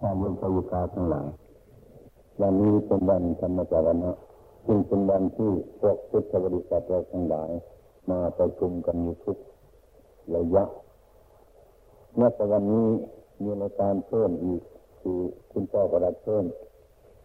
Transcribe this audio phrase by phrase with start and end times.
[0.00, 1.28] ชาโยมพยุกาทั้งหลาย
[2.40, 4.10] วันนี้เป็นวันธรรมจารณะ
[4.66, 7.50] ซึ่งเป็นวันที่พวกพุทธบริษัทเราทั้งหลาย
[8.10, 9.36] มาประชุมกันอยู่ทุก
[10.34, 10.64] ระยะ
[12.16, 12.88] เมื่อวันนี้
[13.42, 14.62] มีรายการเพิ่มอีก
[15.00, 15.18] คือ
[15.50, 16.44] คุณพ่อกระดับเพิ่ม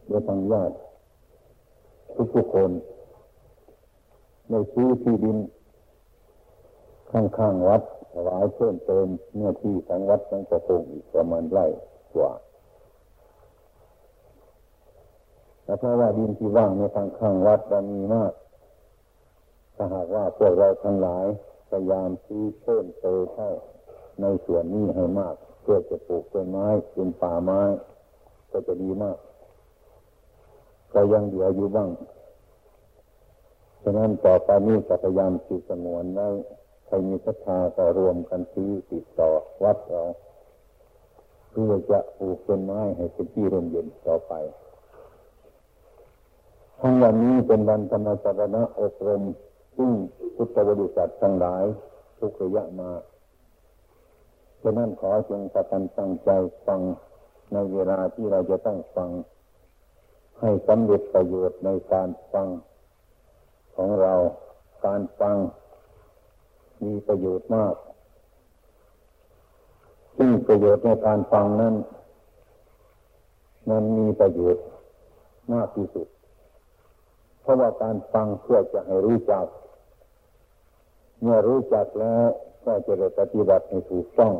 [0.07, 0.75] โดยทางญาติ
[2.15, 2.71] ทุกทุกคน
[4.49, 5.37] ในซื้อที่ดิน
[7.11, 7.81] ข้างๆวัด
[8.13, 11.65] ถวายเพิ่มเติมเนื้อที่ของวัดทั้งประพงอีกประมาณไร่
[12.15, 12.31] กว่า
[15.65, 17.59] แต่เพราะว่าดินที่ว่างในทางข้างวัด
[17.91, 18.33] มีมาก
[19.75, 21.25] ถ้าหากว่าพวกเราทั้งหลาย
[21.69, 23.51] พยายามซื้อเพิ่มเติมเข้า
[24.21, 27.61] ในส่วนนี้ให้มาก เพื่อจะปลูกต้นไม้เป็นป่าไม้
[28.51, 29.17] ก็จะดีมาก
[30.93, 31.89] ก็ยังเหลืออยู่บ้าง
[33.83, 36.27] ฉะนั้นต่อไปนี้จะพยายามสืบสมวนไว้
[36.85, 39.29] ใครมีศรัทธาก็รวมกันซื้อติดต่อ
[39.63, 40.03] วัดเรา
[41.49, 44.33] เพื่อจะปลูกต้นไม้ให้เป็นที่ร่มเย็นต่อไป
[46.87, 49.23] ทั้งวันนี้เป็นวันธรรมสารณะอบรม
[49.77, 49.91] ซึ่ง
[50.35, 51.63] พุทธบริษัททั้งหลาย
[52.19, 52.91] ทุกระยะมา
[54.61, 56.29] ฉะนั้นขอจงประกันตั้งใจ
[56.65, 56.81] ฟัง
[57.53, 59.09] ในเวลาที่เราจะต้องฟัง
[60.39, 62.47] ให้สำเร็จประโยชน์ในการฟัง
[63.75, 64.13] ของเรา
[64.85, 65.35] การฟัง
[66.83, 67.75] มีประโยชน์มาก
[70.17, 71.75] ซึ่งประโยชน์ในการฟังนั้น
[73.69, 74.63] มันมีประโยชน์
[75.55, 76.07] มากที่สุด
[77.45, 79.45] เพราะว่าการฟังเพื่อจะให้รู้จัก
[81.21, 82.25] เมื่อรู้จักแล้ว
[82.65, 84.33] ก็จะได้ปฏิบัติให้ถูกต้อง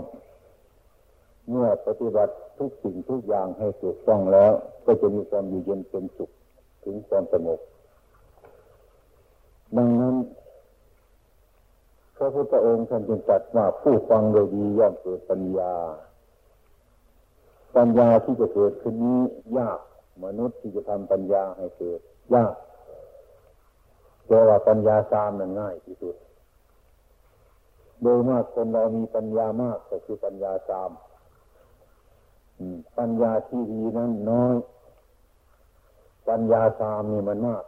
[1.50, 4.52] เมื่อปฏิบัติทุกสิ่งทุกอย่างให้ถูกต้องแล้ว
[4.86, 6.32] ก็จะมีความอยู่เย็นเป็นสุข
[6.84, 7.60] ถึงความสงบ
[9.78, 10.16] ดังนั้น
[12.18, 15.74] พระพุทธองค์ท่านจึงตรัสว่าผู้ฟังโดยดีย่อมเกิดปัญญา
[17.76, 19.20] ปัญญาที่จะเกิดขึ้นนี้
[19.58, 19.80] ยาก
[20.24, 22.00] มนุษย์ที่จะทำปัญญาให้เกิด
[22.36, 22.54] ยาก
[24.28, 26.16] แต่ว่าปัญญาสามนั้นง่ายที่สุด
[28.02, 30.92] โดยมากคนเรามีปัญญามากก็คือปัญญาสาม
[32.98, 34.56] ปัญญาที่ดีนั้นน้อย
[36.30, 37.64] ปัญญาสามนี่มันมาก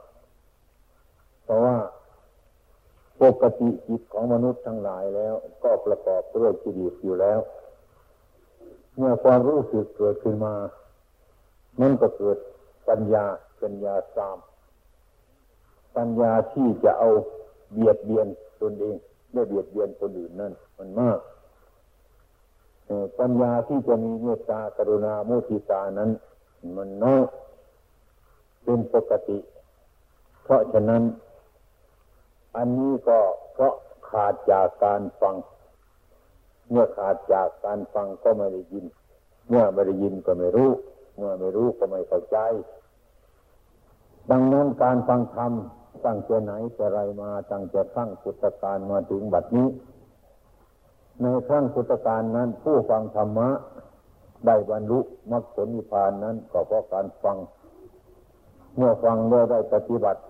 [1.43, 1.77] เพราะว่า
[3.21, 7.39] ปกติจิตของมนุษย์ทั้งหลายแล้ว ก็ประกอบด้วยจิตอยู่แล้ว
[8.97, 10.55] เมื่อความรู้สึกเกิดขึ้นมา
[11.81, 12.37] นั่นก็เกิด
[12.89, 13.25] ปัญญา
[13.61, 14.37] ปัญญาสาม
[15.97, 17.09] ปัญญาที่จะเอา
[17.73, 18.27] เบียดเบียน
[18.61, 18.95] ตนเอง
[19.31, 21.19] ไม่เบียดเบียนคนอื่นนั่นมันมาก
[23.19, 26.09] ปัญญาที่จะมีเมตตากรุณาโมทิตานั้น
[26.75, 27.23] มันน้อย
[28.63, 29.39] เป็นปกติ
[30.43, 31.03] เพราะฉะนั้น
[32.55, 33.19] อันนี้ก็
[33.53, 33.73] เพราะ
[34.09, 35.35] ขาดจากการฟัง
[36.69, 38.85] เมื่อขาดจากการฟังก็ไม่ได้ยิน
[39.49, 40.71] เมื่อไม่ได้ยินก็ไม่รู้
[41.15, 42.37] เมื่อไม่รู้ก็ไม่เข้าใจ
[44.31, 45.51] ดังนั้นการฟังธรรม
[46.05, 49.67] ตั้งแต่ไหนแต่ไรมาตั้งแต่ครั้งพุทธกาลมาถึงบัดนี้
[51.21, 53.49] ในครั้งพุทธกาลนั้น ผู้ฟังธรรมะ
[54.45, 54.99] ได้บรรลุ
[55.31, 57.37] มรรคผลนิพพานนั้นก็เพราะการฟัง
[58.75, 60.21] เมื่อฟังแล้วได้ปฏิบัติ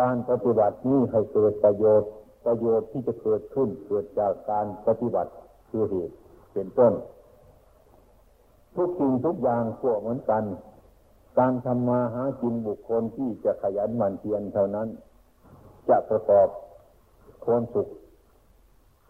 [0.00, 2.10] การปฏิบัตินี้ให้เกิดประโยชน์
[2.44, 5.30] ประโยชน์ที่จะเกิดขึ้นเกิดจากการปฏิบัติ
[5.70, 6.14] คือเหตุ
[6.52, 6.92] เป็นต้น
[8.76, 10.42] ทุกสิ่งทุกอย่างพวกเหมือนกัน
[11.38, 14.88] การทำมาหากินบุคคลที่จะขยันหมั่นเพียรเท่านั้น
[15.88, 16.48] จะประกอบ
[17.46, 17.88] คนสุข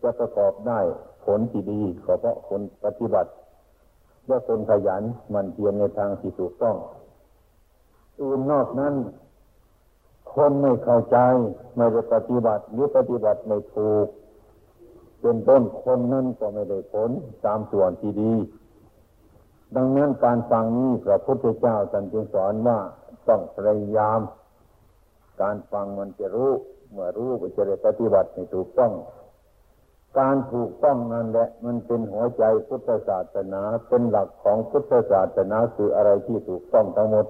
[0.02, 0.80] จะประกอบได้
[1.24, 3.30] ผลที่ดีก็เพราะคนปฏิบัติ
[4.26, 6.76] และคนขยันหมั่นเพียรในทางที่ถูกต้อง
[8.20, 8.94] อื่นนอกนั้น
[10.34, 11.18] คนไม่เข้าใจ
[11.76, 14.06] ไม่ได้ปฏิบัติหรือปฏิบัติไม่ถูก
[15.20, 17.10] เป็นต้นคนนั้นก็ไม่ได้ผล
[17.44, 18.32] ตามส่วนที่ดี
[19.76, 22.78] ดังนั้นการฟังนี้พระพุทธเจ้าท่านจึงสอนว่า
[23.28, 24.20] ต้องพยายาม
[25.42, 26.52] การฟังมันจะรู้
[26.90, 28.92] เมื่อรู้ก็จะได้ปฏิบัติให้ถูกต้อง
[30.18, 37.26] การถูกต้องนั่นแหละ มันเป็นหัวใจพุทธศาสนาเป็นหลักของพุทธศาสนาคืออะไรที่ถูกต้องทั้งหมด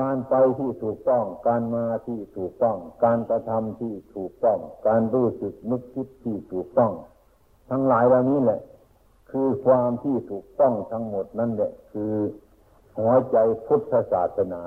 [0.00, 6.92] การไปที่ถูกต้อง การมาที่ถูกต้อง การกระทำที่ถูกต้อง การรู้สึกนึกคิดที่ถูกต้อง
[7.70, 8.60] ทั้งหลายเหล่านี้แหละ
[9.38, 12.14] คือความที่ถูกต้องทั้งหมดนั่นแหละคือ
[12.98, 13.36] หัวใจ
[13.66, 14.62] พุทธศาสนา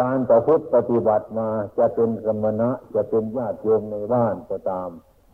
[0.00, 1.48] การประพฤติปฏิบัติมา
[1.78, 4.90] จะเป็นสมณะจะเป็นญาติโยมในบ้านก็ตาม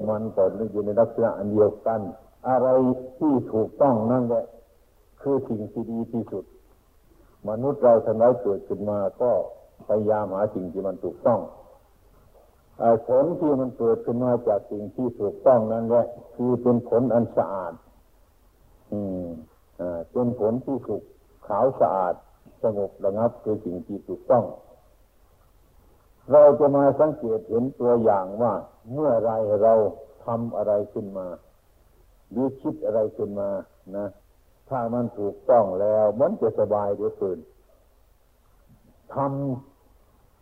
[0.08, 2.00] มันก็อยู่ในลักษณะอันเดียวกัน
[2.49, 2.69] อะไร
[3.19, 4.44] ที่ถูกต้องนั่นแหละ
[5.22, 6.44] คือสิ่งที่ดีที่สุด
[7.49, 9.32] มนุษย์เราทั้งหลายเกิดขึ้นมาก็
[9.88, 11.40] พยายามหาสิ่งที่มันถูกต้อง
[13.06, 17.73] ผลที่มันเกิดขึ้นมาจากสิ่งที่ถูกต้องนั้นแหละคือเป็นผลอันสะอาด
[18.93, 19.27] อืม
[20.12, 21.03] เป็นผลที่สุข
[21.47, 22.15] ขาวสะอาด
[22.62, 24.44] สงบระงับคือสิ่งที่ถูกต้อง
[26.32, 28.53] เราจะมาสังเกตเห็นตัวอย่างว่า
[28.93, 29.31] เมื่อไร
[29.62, 29.75] เรา
[30.25, 31.27] ทำอะไรขึ้นมา
[32.31, 33.50] หรือคิดอะไรขึ้นมา
[33.97, 34.06] นะ
[34.71, 37.38] ถ้ามันถูกต้องแล้ว มันจะสบายเดือเกิน
[39.15, 39.69] ทำ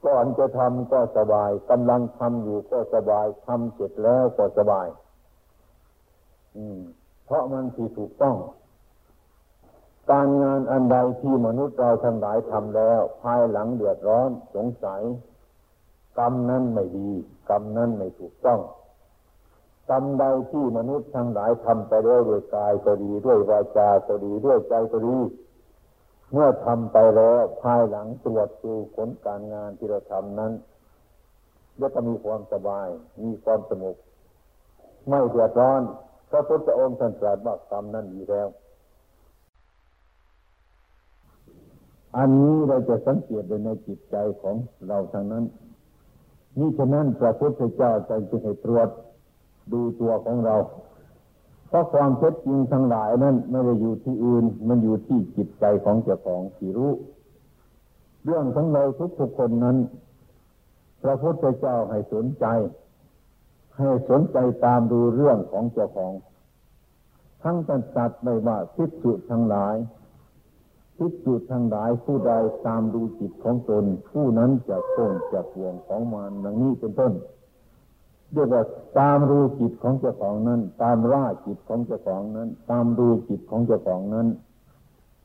[0.06, 4.88] ก่อนจะทำก็สบายกำลังทำอยู่ก็สบายทำเสร็จแล้วก็สบาย
[6.56, 6.78] อืม
[7.26, 8.36] เพราะมันที่ถูกต้อง
[10.10, 15.02] การงานอันใดที่มนุษย์เราทั้งหลายทำแล้ว ภายหลังเดือดร้อนสงสัย
[16.18, 17.10] กรรมนั้นไม่ดี
[17.50, 18.60] กรรมนั้นไม่ถูกต้อง
[19.90, 25.16] กรรมใดที่มนุษย์ทั้งหลายทำไปแล้วด้วยกายก็ดีด้วยวาจาก็ดีด้วยใจก็ดี
[26.32, 30.52] เมื่อทำไปแล้วภายหลังตรวจดูผลการงานที่เราทำนั้น
[31.94, 32.88] จะมีความสบาย
[33.24, 33.96] มีความสงบ
[35.08, 35.82] ไม่เดือดร้อน
[36.30, 38.48] พระพุทธองค์ท่านตรัสว่ากรรมนั้นดีแล้ว
[42.16, 44.56] อันนี้เราจะสังเกตในจิตใจของ
[44.88, 45.44] เราทางนั้น
[46.58, 48.88] นี่ฉะนั้นพระพุทธเจ้าจึงให้ตรวจ
[49.72, 50.54] ดูตัวของเรา
[51.68, 56.92] เพราะความเท็จจริงทั้งหลายนั้นไม่ได้อยู่ที่อื่น มันอยู่ที่จิตใจของเจ้าของที่รู้
[58.24, 58.82] เรื่องของเรา
[59.18, 59.76] ทุกๆคนนั้น
[61.02, 62.46] พระพุทธเจ้าให้สนใจ
[63.78, 66.12] ให้สนใจตามดูเรื่องของเจ้าของ
[67.42, 67.56] ทั้ง
[67.96, 69.76] ตัดไม่ว่าทิฏฐิทั้งหลาย
[70.98, 72.32] ทุกจุดทางหลายผู้ใด
[72.66, 77.12] ตามดูจิตของตน ผู้นั้นจะต้นจากห่วงของมันดังนี้เป็นต้น
[78.32, 78.62] เรียกว่า
[78.98, 84.26] ตามดูจิตของเจ้าของนั้น ตามร่าจิตของเจ้าของนั้น ตามดูจิตของเจ้าของนั้น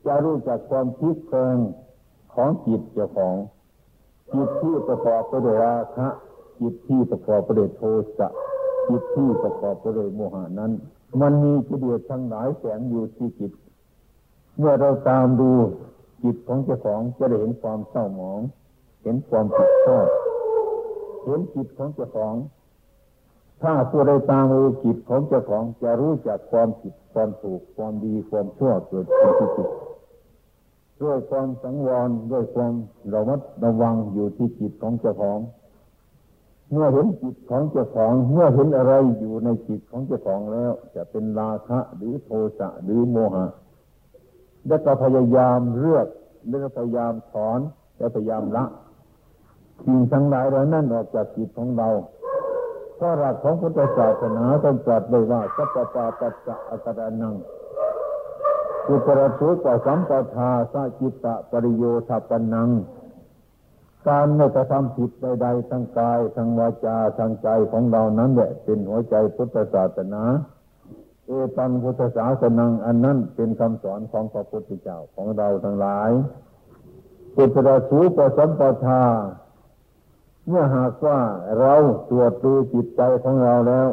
[0.06, 1.56] จะรู้จักความคิดเพลิง
[2.34, 3.36] ของจิตเจ้าของ
[4.34, 6.08] จิตที่ประกอบไปด้วยราคะ
[6.60, 7.82] จิตที่ประกอบไปด้วยโท
[8.18, 8.28] สะ
[8.88, 10.72] จิตที่ประกอบไปด้วยโมหานั้น
[11.20, 13.52] มันมีกิเลสทั้งหลายแฝงอยู่ที่จิต
[14.58, 15.52] เมื่อเราตามดู
[16.22, 18.40] จิตของเจ้าของจะได้เห็นความเศร้าหมอง
[19.02, 20.08] เห็นความผิดพลาด
[21.24, 22.34] เห็นจิตของเจ้าของ
[23.64, 29.68] ถ้าผู้ใดตามดูจิตของเจ้าของจะรู้จักความผิดความถูกความดีความชั่วเกิดขึ้นที่จิต
[31.02, 32.74] ด้วยความสังวรด้วยความ
[33.14, 35.38] ระมัดระวังอยู่ที่จิตของเจ้าของ
[36.70, 43.46] เมื่อเห็นจิตของเจ้าของ เมื่อเห็นอะไรอยู่ในจิตของเจ้าของแล้ว จะเป็นราคะหรือโทสะหรือโมหะ
[44.68, 46.06] แล้วก็พยายามเลือก
[46.48, 47.60] แล้วก็พยายามถอน
[47.96, 48.64] แล้วพยายามละ
[49.84, 51.88] สิ่งทั้งหลายเหล่านั้นออกจากจิตของเรา
[52.98, 55.84] พระหลักของพุทธศาสนาต้องตรัสไว้ว่าสัพพะ
[56.20, 57.34] ปัจจะอัตตานัง
[58.86, 62.70] กุตระสุปสัมปทาสจิตตะปริโยทัปนัง
[64.08, 70.22] การไม่กระทำผิดใดๆทั้งกายทั้งวาจาทั้งใจของเรานั้นแหละเป็นหัวใจพุทธศาสนา
[71.26, 76.10] เอตังพุทธศาสนังอันนั้นเป็นคำสอนของพระพุทธเจ้าของเราทั้งหลาย
[77.34, 79.02] ปุตระสูปสัมปทา
[80.48, 81.18] เมื่อหากว่า
[81.60, 81.74] เรา
[82.10, 83.88] ตรวจดูจิตใจของเราแล้ว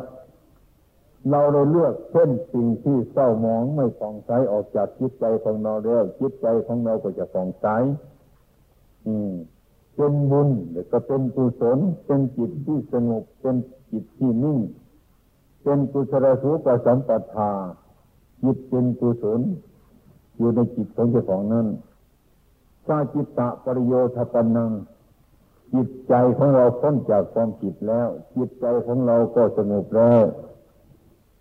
[1.30, 7.65] เราได้เลือกเส้นสิ่งที่เศร้าหมองไม่ฟองใสออกจากจิตใจของเราแล้วจิตใจของเราก็จะฟองใส
[9.07, 9.31] อืม
[9.95, 13.56] เป็นบุญหรือก็เป็นกุศลเป็นจิตที่สงบเป็น
[13.92, 14.59] จิตที่นิ่ง
[15.63, 17.51] เป็นกุศลสูปสัมปทา
[18.44, 19.42] จิตเป็นกุศล
[20.38, 21.68] อยู่ในจิตของเจ้าของนั้น
[22.87, 24.71] สาจิตตะปริโยทปนัง
[25.73, 30.23] จิตใจของเราพ้นจากความผิดแล้ว จิตใจของเราก็สงบแล้ว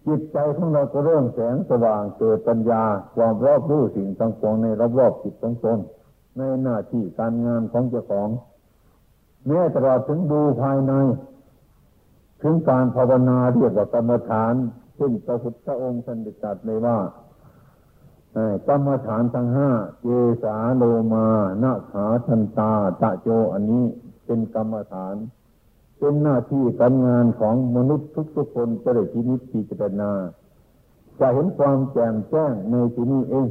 [0.07, 2.83] จิตใจของเราก็เริ่มแสงสว่างเกิดปัญญา
[3.17, 5.79] ความรอบรู้สิ่งต่างๆในรอบรอบจิตของตน
[6.37, 8.29] ในหน้าที่การงานของเจ้าของ
[9.47, 10.93] แม้ตลอดถึงดูภายใน
[12.43, 14.55] ถึงการภาวนาเรียกว่ากรรมฐาน
[14.99, 16.99] ซึ่งพระพุทธองค์ท่านได้ตรัสเลยว่า
[18.69, 19.71] กรรมฐานทั้งห้า
[20.03, 20.07] เจ
[20.43, 20.83] สาโล
[21.13, 21.27] มา
[21.63, 22.73] นาขาทันตา
[23.03, 23.85] ตะโจอันนี้
[24.31, 25.17] เป็นกรรมฐาน
[25.99, 30.13] เป็นหน้าที่การงานของมนุษย์ทุกๆคนจะได้พินิจพิจารณา
[31.21, 33.47] จะเห็นความแจ่มแจ้งในที่นี้เอง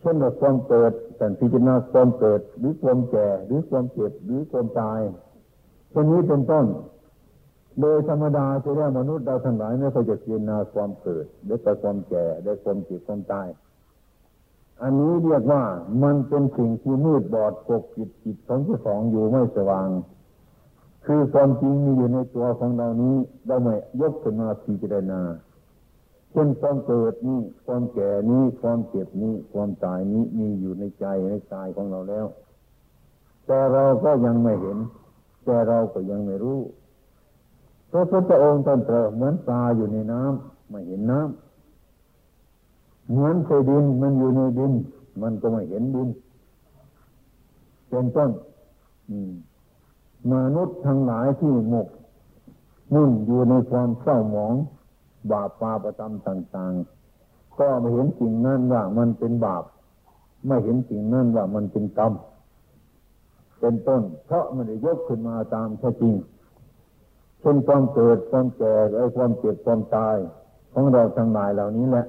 [0.00, 5.00] เช่นว่าความเกิดแต่พิจารณาความเกิดหรือความแก่หรือความเจ็บหรือความตาย
[5.90, 6.66] เช่นนี้เป็นต้น
[7.80, 13.48] โดยธรรมดาจะเรียกมนุษย์เราทั้งหลายไม่เคยจะกินนาความเกิดได้แต่ความแก่ได้ความเจิตความตาย
[14.80, 15.62] อันนี้เรียกว่า
[16.02, 19.88] มันเป็นสิ่งที่มืดบอดปกปิดจิตของเจ้าของอยู่ไม่สว่าง
[21.06, 25.20] คือความจริงมีอยู่ในตัวของเรานี้เราไม่ยกขึ้นมาพิจารณา
[26.30, 32.26] เช่นความเกิดนี้ความแก่นี้ความเจ็บนี้ความตายนี้มีอยู่ในใจในกายของเราแล้ว
[33.46, 34.78] แต่เราก็ยังไม่เห็น
[35.44, 36.60] แต่เราก็ยังไม่รู้
[37.90, 41.51] พระพุทธองค์ท่านเตรเหมือนปลาอยู่ในน้ำไม่เห็นน้ำ
[43.12, 44.72] เหมือนเคยดินมันอยู่ในดิน
[45.22, 46.08] มันก็ไม่เห็นดิน
[47.88, 48.30] เป็นต้น
[50.32, 51.88] มนุษย์ทั้งหลายที่หมก
[52.94, 54.54] มุ่นอยู่ในความเศร้าหมอง
[55.30, 56.72] บาปปาประจำต่าง
[57.16, 59.64] ๆ ก็ไม่เห็นสิ่งนั้นว่ามันเป็นบาป
[60.46, 62.12] ไม่เห็นสิ่งนั้นว่ามันเป็นกรรม
[63.60, 66.14] เป็นต้น เพราะมันได้ยกขึ้นมาตามแท้จริง
[67.40, 70.16] เช่นความเกิดความแก่ไอ้ความเจ็บความตาย
[70.72, 72.06] ของเราทั้งหลายเหล่านี้แหละ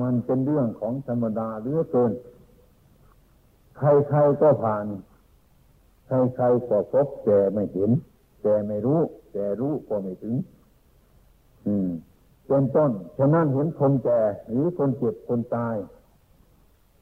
[0.00, 2.12] มันเป็นเรื่องของธรรมดาเรือเกิน
[3.76, 4.86] ใครๆก็ผ่าน
[6.06, 7.90] ใครๆก็พบแต่ไม่เห็น
[8.42, 9.00] แต่ไม่รู้
[9.32, 10.36] แต่รู้ก็ไม่ถึง
[11.66, 11.88] อืม
[12.46, 15.76] เป็นต้นฉะนั้นเห็นคนแก่หรือคนเจ็บคนตาย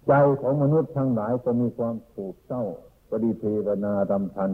[0.07, 2.63] ใจของมนุษย์ทั้งหลายก็มีความโศกเศร้า
[3.11, 4.51] ปริเทวนาดำพัน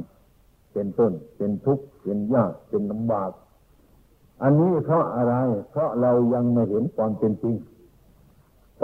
[0.73, 3.31] เป็นต้น เป็นทุกข์ เป็นยาก เป็นลำบาก
[4.43, 5.35] อันนี้เพราะอะไร
[5.71, 7.55] เพราะเรายังไม่เห็นความเป็นจริง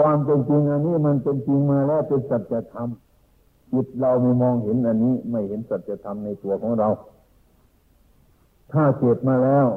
[0.01, 2.87] ความเป็นจริงอันนี้มันเป็นจริงมาแล้วเป็นสัจธรรม
[3.73, 6.89] จิตเราไม่มองเห็นอันนี้ ไม่เห็นสัจธรรมในตัวของเรา
[8.71, 9.67] ถ้าเจ็บมาแล้ว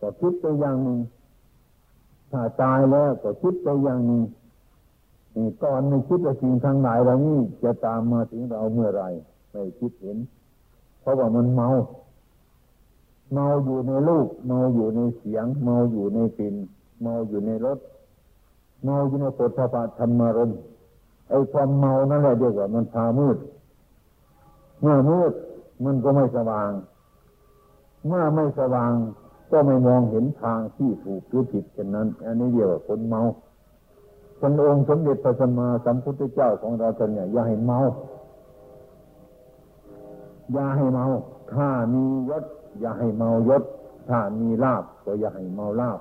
[0.00, 0.98] ก็คิดไปอย่างหนึ่ง
[2.32, 4.22] ถ้าตายแล้วก็คิดไปอย่างหนึ่ง
[5.62, 9.02] ก่อนไม่คิดว่าสิ่งทางไหนเรานี่จะตามมาถึงเราเมื่อไร
[9.50, 10.18] ไม่คิดเห็น
[11.00, 11.68] เพราะว่ามันเมา
[13.32, 16.54] เมาอยู่ในลูกเมาอยู่ในเสียง เมาอยู่ในกลิ่น
[17.02, 17.78] เมาอยู่ในรส
[18.84, 20.50] เมาอยู่ในปฐพะธรรมารม
[21.28, 23.38] ไอ้ความเมานั่นแหละเดียวกับมันพามืด
[24.80, 25.32] เมื่อมืด
[25.84, 26.70] มันก็ไม่สว่าง
[28.06, 28.92] เมื่อไม่สว่าง
[29.52, 33.22] ก็ไม่มองเห็นทางที่ถูกหรือผิดเช่นนั้น อันนี้เดียวกับคนเมา
[34.40, 37.78] คนองค์สมเด็จพระสัมมาสัมพุทธเจ้าของเราท่านเนี่ยอย่าให้เมา
[40.52, 41.04] อย่าให้เมา
[41.54, 42.44] ถ้ามียศ
[42.80, 43.62] อย่าให้เมายศ
[44.08, 46.00] ถ้ามีลาบก็อย่าให้เมาลาบ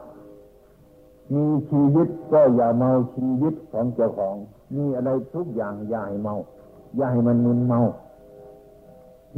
[1.32, 4.36] มีชีวิตก็อย่าเมาชีวิตของเจ้าของ
[4.76, 6.36] มีอะไรทุกอย่างอย่าให้เมา
[6.96, 7.82] อย่าให้มันมึนเมา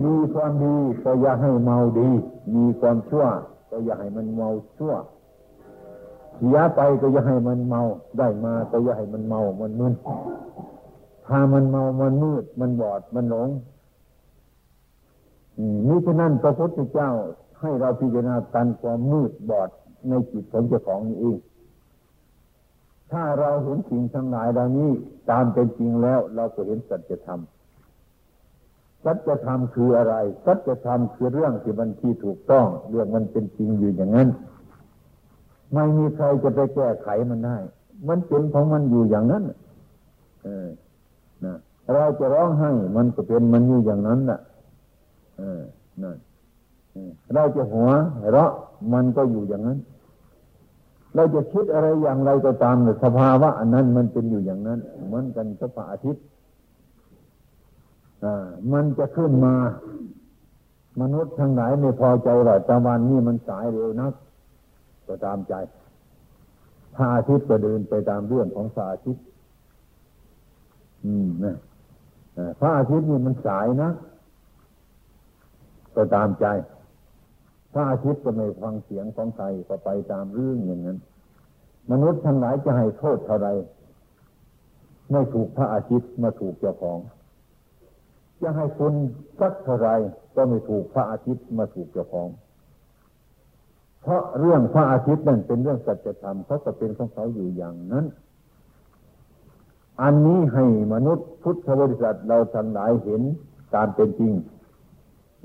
[0.03, 2.09] มีความดีก็อย่าให้เมาดี
[2.55, 3.25] มีความชั่ว
[3.69, 4.93] ก็อย่าให้มันเมาชั่ว
[6.35, 7.81] เสียไปก็อย่าให้มันเมา
[8.17, 9.93] ได้มาก็อย่าให้มันเมา มันมึน
[11.27, 13.49] ถ้ามันเมา มันมืด มันบอด มันหลง
[15.87, 17.09] นี่ฉะนั้นพระพุทธเจ้า
[17.61, 19.69] ให้เราพิจารณาการความมืดบอด
[20.07, 21.37] ในจิตของเจ้าของนี้เอง
[23.11, 24.91] ถ้าเราเห็นสิ่งทั้งหลายเหล่านี้
[25.29, 27.39] ตามเป็นจริงแล้วเราก็เห็นสัจธรรม
[29.05, 34.29] สัจธรรมคืออะไร สัจธรรมคือเรื่องที่มันที่ถูกต้อง เรื่องมันเป็นจริงอยู่อย่างนั้น
[35.73, 37.57] ไม่มีใครจะไปแก้ไขมันได้
[38.07, 39.43] มันเป็นของมันอยู่อย่างนั้น
[40.43, 40.69] เออ
[41.45, 41.55] นะ
[41.93, 44.39] เราจะร้องให้มันก็เป็นมันอยู่อย่างนั้นแหละ
[46.03, 46.17] นั่น
[47.33, 47.89] เราจะหัว
[48.31, 48.51] เราะ
[48.93, 49.77] มันก็อยู่อย่างนั้น
[51.15, 56.23] เราจะคิดอะไรอย่างไรก็ตามสภาวะอันนั้นมันเป็นอยู่อย่างนั้น เหมือนกันกับพระอาทิตย์
[58.73, 59.55] มันจะขึ้นมา
[61.01, 64.13] มนุษย์ทั้งหลายไม่พอใจว่าตะวันนี่มันสายเร็วนัก
[65.07, 65.53] ก็ตามใจ
[66.95, 69.23] พระอาทิตย์ก็เดินไปตามเรื่องของพระอาทิตย์
[71.05, 71.57] อืมนะ
[72.59, 73.89] พระอาทิตย์นี่มันสายนะ
[75.95, 76.45] ก็ตามใจ
[77.77, 80.97] ถ้าอาทิตย์ก็ไม่ฟังเสียงของใครก็ไปตามเรื่องอย่างนั้น
[81.91, 83.49] มนุษย์ทั้งหลายจะให้โทษเท่าไร
[85.11, 86.99] ไม่ถูกพระอาทิตย์มาถูกเจ้าของ
[88.41, 88.93] จะให้คุณ
[89.39, 89.89] สักเท่าไร
[90.35, 92.29] ก็ไม่ถูกพระอาทิตย์มาถูกเจ้าของ
[94.01, 98.05] เพราะเรื่องพระอาทิตย์นั่นเป็นเรื่องสัจธรรมเขาก็เป็นของเขาอยู่อย่างนั้น
[100.01, 103.21] อันนี้ให้มนุษย์พุทธบริษัทเราทั้งหลายเห็น
[103.73, 104.33] ตามเป็นจริง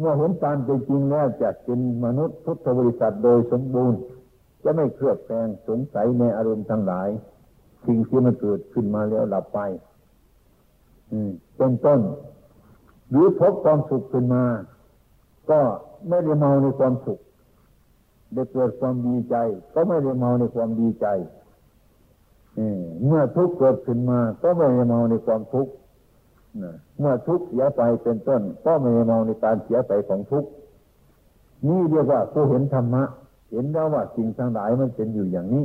[0.00, 4.00] เมื่อเห็นตามเป็นจริงแล้วจะเป็นมนุษย์พุทธบริษัทโดยสมบูรณ์
[4.64, 7.08] จะไม่เครือบแคลงสงสัยในอารมณ์ทั้งหลาย
[7.86, 9.58] สิ่งที่มันเกิดขึ้นมาแล้วหลับไป
[11.12, 12.00] อืมเป็นต้น
[13.10, 14.44] หรือพบความสุขขึ้นมา
[15.50, 15.60] ก็
[16.08, 17.20] ไม่ได้เมาในความสุข
[18.34, 19.36] ได้เกิดความดีใจ
[19.74, 21.06] ก็ไม่ได้เมาในความดีใจ
[23.06, 25.72] เมื่อทุกข์เกิดขึ้นมา ก็ไม่ได้เมาในความทุกข์
[26.98, 30.44] เมื่อทุกเสียไปเป็นต้น ก็ไม่มองในการเสียไปของทุก
[31.66, 33.04] นี่เรียกว่าผู้เห็นธรรมะ
[33.50, 35.64] เห็นแล้วว่าสิ่งทั้งหลายมันเป็นอยู่อย่างนี้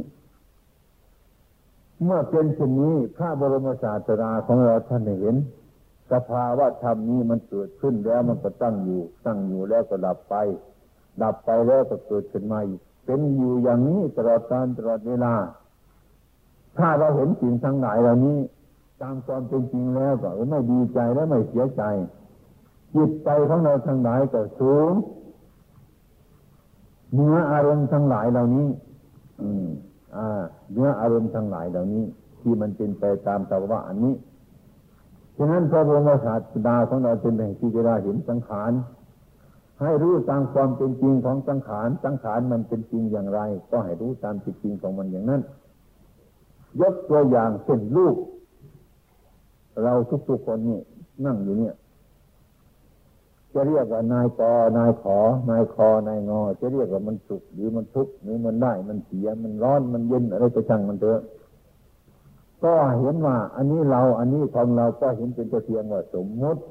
[2.03, 5.35] เมื่อเป็นเช่นนี้พระบรมศาสดาของเราท่านเห็น
[6.11, 10.35] สภาวะธรรมนี้มันเกิดขึ้นแล้วมันก็ตั้งอยู่ ตั้งอยู่แล้วก็ดับไป
[11.21, 15.33] ดับไปแล้วก็เกิดขึ้นมาอีกเป็นอยู่อย่างนี้ตลอดการตลอดเวลา
[16.77, 18.37] ถ้าเราเห็นสิ่งทั้งหลายเหล่านี้
[19.01, 21.83] ตามความเป็นจริงแล้วก็ไม่ดีใจและไม่เสียใจ
[22.95, 24.91] จิตใจของเราทั้งหลายก็สูง
[27.13, 28.67] เนื้ออารมณ์ทั้งหลายเหล่านี้
[29.41, 29.65] อืม
[30.15, 32.03] อ่า เนื้ออารมณ์ทั้งหลายเหล่านี้
[32.41, 34.15] ที่มันเป็นไปตามสภาวะอันนี้
[35.37, 38.71] ฉะนั้นพระบรมศาสดาของเราเป็นแห่งที่จะได้เห็นสังขาร
[39.81, 43.39] ให้รู้ตามความเป็นจริงของสังขาร สังขารมันเป็นจริงอย่างไร
[43.71, 45.41] ก็ให้รู้ตามจริงของมันอย่างนั้น
[46.81, 48.15] ยกตัวอย่างเช่นลูก
[49.83, 49.93] เรา
[50.27, 50.79] ทุกๆคนนี่
[51.25, 51.75] นั่งอยู่เนี่ย
[53.53, 55.17] จะเรียกว่านายกอนายขอ
[55.49, 61.21] นายคอนายงอ จะเรียกว่ามันสุขหรือมันทุกข์หรือมันได้มันเสียมันร้อนมันเย็นอะไรไปช่างมันเถอะ
[62.63, 66.61] ก็เห็นว่า อันนี้เรา อันนี้ของเราก็เห็นเป็นตัวเพียงว่าสมมุติ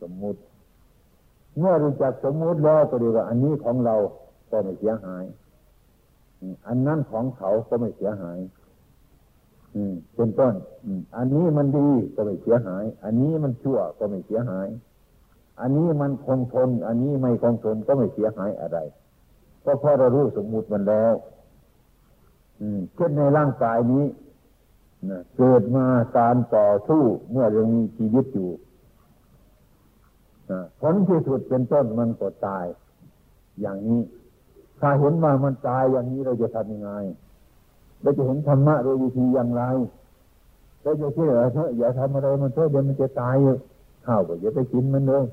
[0.00, 0.40] สมมุติ
[1.58, 3.96] เมื่อรู้จักสมมุติแล้วก็เรียกว่า อันนี้ของเรา
[4.50, 5.24] ก็ไม่เสียหาย
[6.68, 8.38] อันนั้นของเขาก็ไม่เสียหาย
[10.16, 10.54] เป็นต้น
[11.16, 14.68] อันนี้มันดีก็ไม่เสียหาย อันนี้มันชั่วก็ไม่เสียหาย
[15.60, 18.78] อันนี้มันคงทน อันนี้ไม่คงทนก็ไม่เสียหายอะไร
[19.64, 21.14] ก็เพราะเรารู้สมมุติมันแล้ว
[22.60, 24.04] อืมเช่นในร่างกายนี้
[25.10, 25.86] นะเกิดมา
[26.18, 28.50] การต่อสู้เมื่อยังมีชีวิตอยู่
[30.80, 32.66] ผลที่สุดเป็นต้นมันก็ตาย
[33.60, 34.00] อย่างนี้
[34.80, 36.90] ถ้าเห็นว่ามันตายอย่างนี้เราจะทำยังไง
[38.06, 39.62] เราจะเห็นธรรมะโดยวิธีอย่างไร
[40.82, 43.54] เราจะเชื่อเถอะอย่าทำอะไรมันเถอะเดี๋ยวมันจะตายอยู่
[44.06, 45.24] ข้าวก็อย่าไปกินมันเลย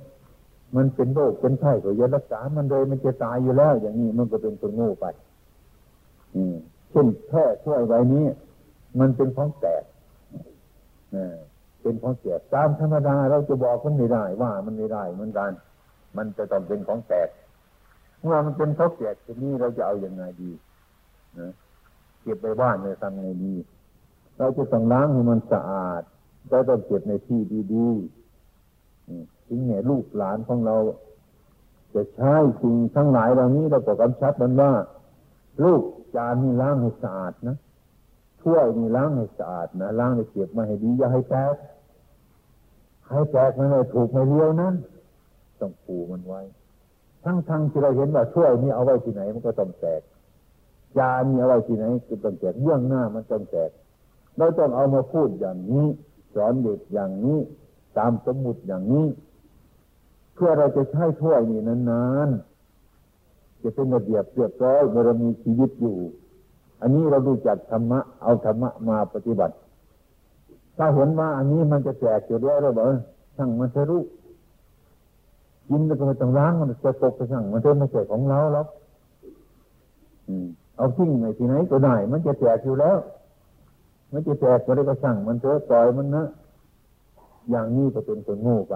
[0.75, 5.05] มันเป็นโรคเป็นไข้ก็อย่ารักษา มันเลยมันจะตายอยู่แล้ว อย่างนี้มันก็เป็นคนโง่ไป
[6.35, 6.55] อืม
[6.91, 8.25] เช่นแค่ช่วยไว้นี้
[8.99, 9.83] มันเป็นของแตก
[11.81, 15.51] เป็นของเสียตามธรรมดาเราจะบอกมันไม่ได้ ว่ามันไม่ได้เหมือนกัน
[16.17, 17.29] มันจะต้องเป็นของแตก
[18.21, 20.51] เมื่อมันเป็นของแตกทีนี้เราจะเอาอยัางไงดี
[21.39, 21.51] นะ
[22.23, 23.55] เก็บไปบ้านเนี่ยทำไงดี
[24.37, 26.01] เราจะต้องล้างให้มันสะอาด
[26.49, 27.39] เราต้องเก็บในที่
[27.73, 30.77] ดีๆถึงแง่ลูกหลานของเรา
[31.93, 34.71] จะใช้สิ่งทั้งหลายเหล่านี้เราก็กำชับมันว่า
[35.63, 35.81] ลูก
[36.15, 37.57] จานนี่ล้างให้สะอาดนะ
[38.41, 41.55] ถ้วยนี่ล้างให้สะอาดนะล้างให้เก็บมาให้ดีอย่าให้แตก
[43.09, 44.73] ให้แตกมันเลยถูกไม่เลี้ยวนั้น
[45.59, 46.41] ต้องปูมันไว้
[47.23, 50.01] ทั้งทั้งที่เราเห็นว่าถ้วยนี่เอาไว้ที่ไหนมันก็ต้องแตก
[50.97, 53.69] จานนี่เอาไว้ที่ไหนก็ต้องแตกเรื่องหน้ามันต้องแตก
[54.37, 55.85] เราต้องเอามาพูดอย่างนี้
[56.35, 57.39] สอนเด็กอย่างนี้
[57.97, 59.05] ตามสมมุติอย่างนี้
[60.33, 65.97] เพื่อเราจะใช้ถ้วยนี่นานๆจะเป็นระเบียบเรียบร้อยเมื่อเรามีชีวิตอยู่
[66.81, 69.55] อันนี้เราดูจักธรรมะเอาธรรมะมาปฏิบัติ
[70.77, 72.85] ถ้าเห็นว่าอันนี้มันจะแตกอยู่แล้วเราบอก
[73.37, 74.01] ช่างมันจะรู้
[75.69, 78.67] กินแล้วก็ไม่ต้องล้างมันจะตกไปช่างมันเถอะไม่ใช่ของเราหรอก
[80.77, 82.97] เอาทิ้งไปที่ไหนก็ได้ มันจะแตกอยู่แล้ว
[84.11, 86.23] มันจะแตกก็ได้ก็ช่ง มันเถอะปล่อยมันนะ
[87.49, 88.73] อย่างนี้ก็เป็นคนโง่ไป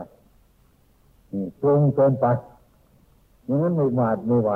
[1.62, 2.26] ตรงเกินไป
[3.46, 4.52] อย่างนั้นไม่หวาดไม่ไหว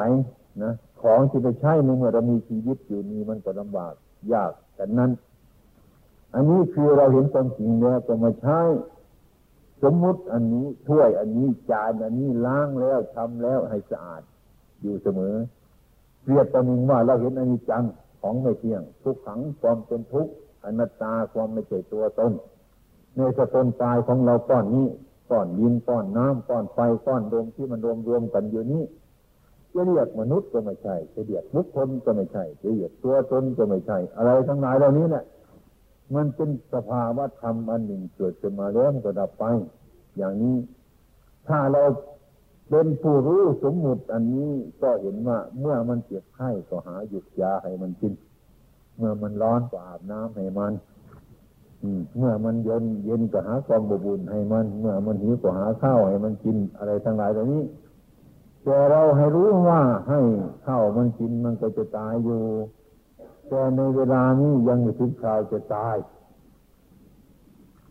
[0.64, 3.94] นะของที่ไปใช้ในเมื่อเรามีชีวิตอยู่นี้มันก็ลำบาก
[4.34, 5.12] ยากแต่นั้น
[6.34, 8.60] อันนี้คือเราเห็นความจริงแล้วก็มาใช้
[9.84, 14.24] สมมุติอันนี้ถ้วยอันนี้จานอันนี้ล้างแล้วทำแล้วให้สะอาด
[14.82, 15.36] อยู่เสมอ
[16.26, 17.84] เรียบประมิงว่าเราเห็นอันนี้จัง
[18.22, 22.32] ของไม่เที่ยง ทุกขังความเป็นทุกข์อนัตตาความไม่ใช่ตัวตน
[23.16, 24.88] ในสตนตายของเราก้อนนี้
[25.32, 28.84] ก้อนดินก้อนน้ำก้อนไฟก้อนลมที่มันรวมรวมกันอยู่นี้
[29.74, 35.24] จะเรียกมนุษย์ก็ไม่ใช่จะเรียกบุคคลก็ไม่ใช่จะเรียกตัวตนก็ไม่ใช่ อะไรทั้งหลายเหล่านี้เนี่ย
[36.16, 39.46] มันเป็นสภาวะธรรมอันหนึ่งเกิดขึ้นมาแล้วมันก็ดับไป
[40.18, 40.56] อย่างนี้
[41.48, 41.84] ถ้าเรา
[42.72, 48.14] เป็นผู้รู้สมมุติอันนี้ก็เห็นว่า เมื่อมันเจ็บไข้ก็หาหยุดยาให้มันกิน
[48.98, 50.74] เมื่อมันร้อนก็อาบน้ำให้มัน
[52.18, 57.64] เมื่อมันเย็นเย็นก็หาความบบุญให้มัน เมื่อมันหิวก็หาข้าวให้มันกินอะไรทั้งหลายเหล่านี้
[58.64, 60.20] แต่เราให้รู้ว่าให้
[60.68, 62.42] ข้าวมันกินมันก็จะตายอยู่
[63.48, 65.96] แต่ในเวลานี้ยังไม่ถึงคราวจะตาย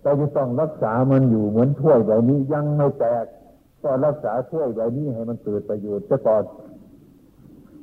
[0.03, 3.27] เราจะต้องรักษามันอยู่เหมือนถ้วยใบนี้ยังไม่แตก
[3.83, 6.45] ก็รักษาถ้วยใบนี้ให้มันเกิดประโยชน์ซะก่อน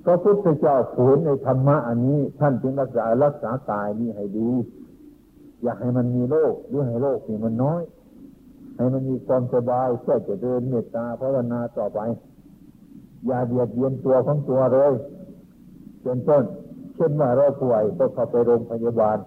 [0.06, 4.50] ก็พุทธเจ้าฝืนในธรรมะอันนี้ ท่านจึงรักษารักษากายนี้ให้ดี
[5.64, 7.82] อย่าให้มันมีโลกหรือให้โลกนี่มันน้อย
[8.76, 12.00] ให้มันมีความสบายเพื่อจะเดินเมตตาภาวนาต่อไป
[13.26, 14.94] อย่าเบียดเบียนตัวของตัวเลย
[16.04, 16.44] เป็นต้น
[16.96, 19.18] เช่นว่าเราป่วยก็เข้าไปโรงพยาบาล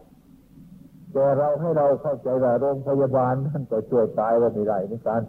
[1.13, 5.21] แต่เราให้เราเข้าใจว่าโรงพยาบาลท่านก็ช่วยตายว่าไม่ได้เหมือนกัน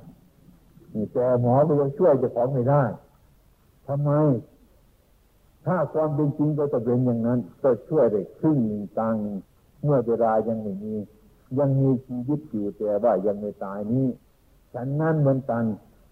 [0.94, 2.84] นี่แต่หมอก็ยังช่วยจะของไม่ได้
[3.88, 4.12] ทำไม
[5.66, 9.16] ถ้าความเป็นจริงก็จะเป็นอย่างนั้น ก็ช่วยได้ครึ่งหนึ่งตัง
[9.84, 10.94] เมื่อเวลายังไม่มี
[11.60, 14.08] ยังมีชีวิตอยู่แต่ว่ายังไม่ตายนี้
[14.74, 15.64] ฉันนั้นเหมือนกัน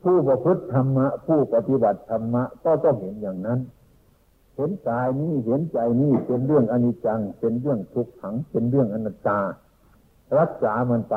[0.04, 3.60] ผู้ประพฤติธรรมะ ผู้ปฏิบัติธรรมะ ก็ต้องเห็นอย่างนั้น
[4.56, 9.40] เห็นกายนี้เห็นใจนี้เป็นเรื่องอนิจจัง เป็นเรื่องทุกขัง เป็นเรื่องอนัตตา
[10.40, 11.16] รักษามันไป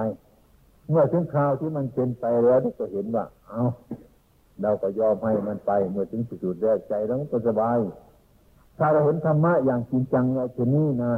[0.89, 3.63] เมื่อถึงคราวที่มันเป็นไปแล้วก็เห็นว่า เอา
[4.63, 7.79] เราก็ยอมให้มันไป เมื่อถึงสุดแรกใจเราก็สบาย
[8.79, 11.13] ถ้าเราเห็นธรรมะอย่างจริงจังว่าเช่นนี้นะ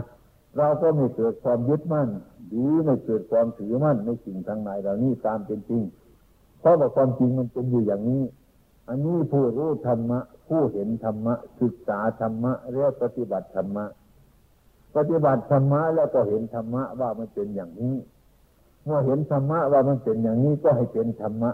[0.59, 2.09] เราก็ไม่เกิดความยึดมั่น
[2.49, 5.83] หรือไม่เกิดความถือมั่นในสิ่งทางไหนเหล่านี้ตามเป็นจริง
[6.61, 8.23] เพราะว่าความจริงมันเป็นอยู่อย่างนี้
[8.89, 13.85] อันนี้ผู้รู้ธรรมะ ผู้เห็นธรรมะ ศึกษาธรรมะเรียกปฏิบัติธรรมะ
[14.97, 17.95] ปฏิบัติธรรมะแล้วก็เห็นธรรมะว่ามันเป็นอย่างนี้
[18.85, 21.51] เมื่อเห็นธรรมะว่ามันเป็นอย่างนี้ก็ให้เป็นธรรมะ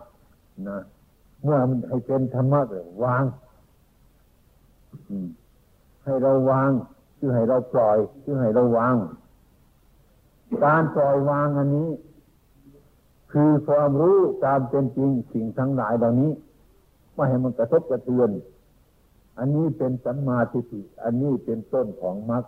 [0.69, 0.81] นะ
[1.43, 3.25] เมื่อมันให้เป็นธรรมะเลยวาง
[6.05, 6.71] ให้เราวาง
[7.19, 8.95] คือให้เราปล่อยคือให้เราวาง
[10.65, 11.91] การปล่อยวางอันนี้
[13.33, 16.31] คือความรู้ตามเป็นจริงสิ่งทั้งหลายเหล่านี้
[17.15, 18.31] ไม่ให้มันกระทบกระเทือน
[19.39, 22.45] อันนี้เป็นสัมมาทิฏฐิอันนี้เป็นต้นของมรรค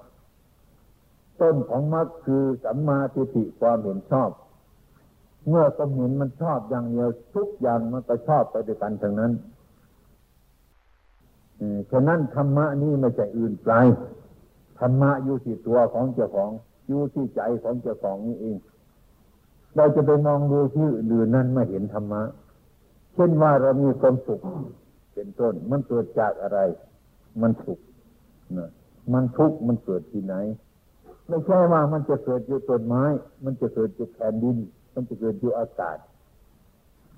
[1.40, 4.31] ต้นของมรรคคือสัมมาทิฏฐิความเห็นชอบ
[5.48, 9.33] เมื่อความเห็นมันชอบอย่างเดียวทุกอย่างมันก็ชอบไปด้วยกันทั้งนั้น
[11.90, 13.74] ฉะนั้นธรรมะนี้ไม่ใช่อื่นไกล
[14.78, 16.50] ธรรมะอยู่ที่ตัวของเจ้าของ
[16.88, 18.57] อยู่ที่ใจของเจ้าของนี่เอง
[19.76, 22.22] เราจะไปมองดูที่อื่นนั้นไม่เห็นธรรมะ
[23.14, 24.40] เช่นว่าเรามีความสุข
[25.14, 26.59] เป็นต้น มันเกิดจากอะไร
[27.40, 27.81] มันสุข
[28.57, 28.70] นะ
[29.12, 30.35] มันทุกข์มันเกิดที่ไหน
[31.26, 33.05] ไม่ใช่ว่ามันจะเกิดอยู่ต้นไม้
[33.44, 34.57] มันจะเกิดอยู่แผ่นดิน
[34.94, 35.96] มันจะเกิดอยู่อากาศ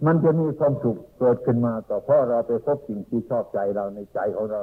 [0.06, 4.60] มันจะมีความสุขเกิดขึ้นมาต่อเพราะเราไปพบสิ่งที่ชอบใจเราในใจของเรา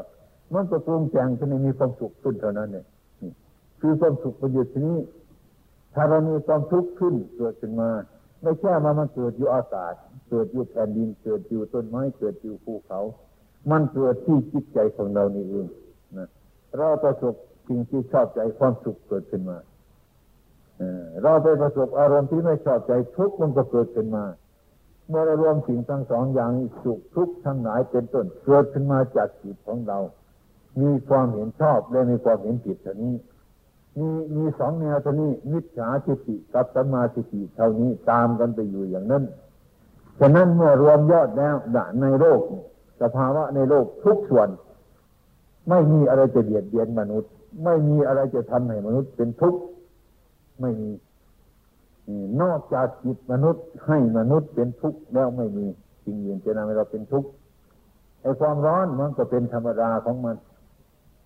[0.53, 2.85] มันก็ปรุงแต่งขึ้นในมีความสุขขึ้นเท่านั้นเนี่ย
[3.81, 4.97] คือความสุขประโยชน์นี้
[5.93, 7.89] ถ้าเรามีความทุกข์ขึ้นเกิดขึ้นมา
[8.43, 9.93] ไม่ใช่มามันเกิดอยู่อากาศ
[10.29, 12.99] เกิดอยู่แผ่นดิน เกิดอยู่ต้นไม้ เกิดอยู่ภูเขา
[13.71, 15.67] มันเกิดที่จิตใจของเรานี่เอง
[16.17, 16.27] นะ
[16.77, 17.33] เราประสบ
[17.67, 19.57] สิ่งที่ชอบใจความสุขเกิดขึ้นมา
[21.23, 24.25] เราไปประสบอารมณ์ที่ไม่ชอบใจทุกข์มันก็เกิดขึ้นมา
[25.07, 26.51] เมื่อเรารวมสิ่งทั้งสองอย่าง
[26.83, 29.99] สุขทุกข์ทั้งหลายเป็นต้นเกิดขึ้นมาจากจิตของเรา
[30.81, 33.13] มีความเห็นชอบและมีความเห็นผิดเท่านี้
[33.99, 39.23] มีมีสองแนวเท่านี้มิจฉาทิฏฐิกับสัมมาทิฏฐิเท่านี้ตามกันไปอยู่อย่างนั้น
[40.19, 41.55] ฉะนั้นเมื่อรวมยอดแล้ว
[42.01, 42.41] ในโลก
[43.01, 44.49] สภาวะในโลกทุกส่วน
[45.69, 47.31] ไม่มีอะไรจะเบียดเบียนมนุษย์
[47.63, 49.61] ไม่มีอะไรจะทำให้มนุษย์เป็นทุกข์
[50.61, 50.91] ไม่มี
[52.41, 55.65] นอกจากจิตมนุษย์ให้มนุษย์เป็นทุกข์แล้วไม่มี
[56.03, 57.29] สิ่งอื่นจะทำให้เราเป็นทุกข์
[58.21, 60.35] ไอ้ความร้อนมันก็เป็นธรรมดาของมัน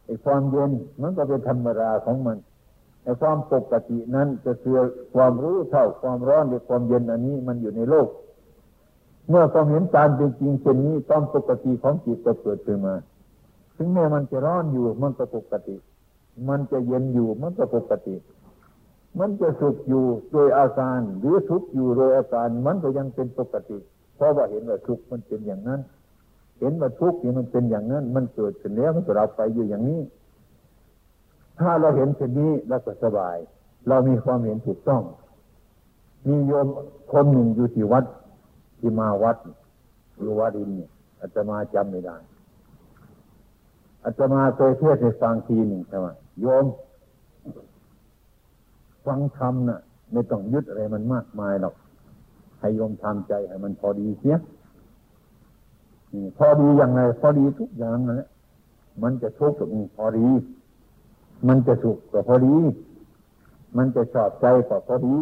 [0.06, 0.72] ไอ้ความเย็น
[1.02, 2.38] มันก็เป็นธรรมดาของมัน
[3.04, 4.78] ในความปกตินั้นจะคือ
[5.16, 8.08] ความรู้เท่าความร้อนหรือความเย็นอันนี้มันอยู่ในโลก
[9.30, 12.96] เมื่อความเห็นตามเป็นจริงเช่นนี้ความปกติของจิตก็เกิดขึ้นมา
[13.76, 15.76] ถึงแม้มันจะร้อนอยู่มันก็ปกติ
[16.50, 18.16] มันจะเย็นอยู่มันก็ปกติ
[19.20, 23.78] มันจะสุขอยู่โดยอาการ หรือทุกข์อยู่โดยอาการ มันก็ยังเป็นปกติ
[24.16, 25.80] เพราะว่าเห็นว่าทุกข์มันเป็นอย่างนั้น
[26.60, 30.02] เห็นว่าทุกข์นี่มันเป็นอย่างนั้น มันเกิดขึ้นแล้วมันก็เราไปอยู่อย่างนี้
[31.60, 33.38] ถ้าเราเห็นเช่นนี้เราก็สบาย
[33.88, 35.04] เรามีความเห็นถูกต้อง
[36.28, 36.68] มีโยม
[37.12, 38.06] คนหนึ่งอยู่ที่วัด
[38.80, 39.38] ที่มาวัด
[40.20, 42.18] อยู่วัดอินเนี่ยอาจมาจำไม่ได้
[44.04, 46.08] อาจมาเคยเทศในฟังทีหนึ่งใช่ไหม
[46.42, 46.66] โยม
[49.06, 49.80] ฟังธรรมน่ะ
[50.12, 51.76] ไม่ต้องยึดอะไรมันมากมายหรอก
[52.60, 54.38] ให้ยมทำใจให้มันพอดีเสีย
[56.38, 58.30] พอดีอย่างไร พอดีทุกอย่างนั่นแหละ
[59.04, 60.28] มันจะทุกข์กับพอดี
[61.48, 62.56] มันจะสุขก็พอดี
[63.78, 65.16] มันจะชอบใจก็พอดี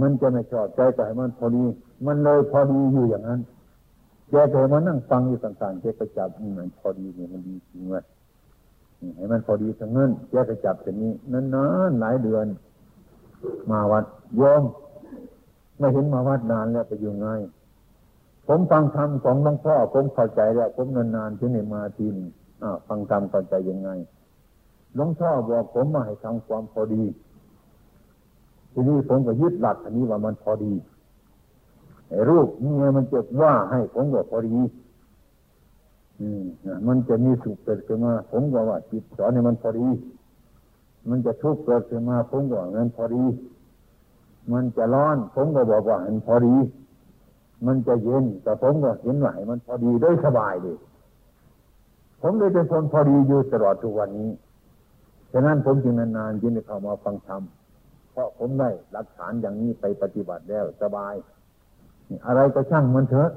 [0.00, 1.64] มันจะไม่ชอบใจก็ให้มันพอดี
[2.06, 3.40] มันเลยพอดีอยู่อย่างนั้น
[4.30, 8.04] แกเคยมานั่งฟังอยู่ต่างๆแกก็จับมันพอดีเนี่ยมันดีจริงเลย
[9.16, 11.12] ให้มันพอดีทั้งนั้นแกก็จับแบบนี้
[11.54, 12.46] นานๆหลายเดือน
[13.70, 14.04] มาวัด
[14.36, 14.62] โยม
[15.78, 17.28] ไม่เห็นมาวัดนานแล้วไปอยู่ไง
[18.48, 22.16] ผมฟังธรรมของหลวงพ่อผมเข้าใจแล้วผมนานๆที่ไหนมาทีน
[22.62, 23.90] อ่าฟังธรรมเข้าใจยังไง
[24.94, 27.04] หลวงพ่อบอกผมมาให้ทำความพอดี
[28.72, 30.72] ทีนี้ผมก็ยึดหลักอันนี้ว่ามันพอดี
[32.08, 34.56] ไอ้รูปนี่มันจะว่าให้ผมบอกพอดี
[36.86, 39.88] มันจะมีสุขเกิดขึ้นมา ผมก็ว่าจิตสอนให้มันพอดี
[41.08, 43.24] มันจะทุกข์เกิดขึ้นมา ผมก็ว่ามันพอดี
[44.52, 46.54] มันจะร้อน ผมก็บอกว่ามันพอดี
[47.66, 50.72] มันจะเย็นแต่ผมก็เห็นว่าให้มันพอดีได้สบายดี
[52.20, 54.30] ผมเลยเป็นคนพอดีอยู่ตลอดทุกวันนี้
[55.32, 57.42] ฉะนั้นผมจึงนานๆจึงได้เข้ามาฟังธรรม
[58.12, 61.14] เพราะผมได้หลักฐานอย่างนี้ไปปฏิบัติแล้วสบาย
[62.26, 63.30] อะไรก็ช่างมันเถอะ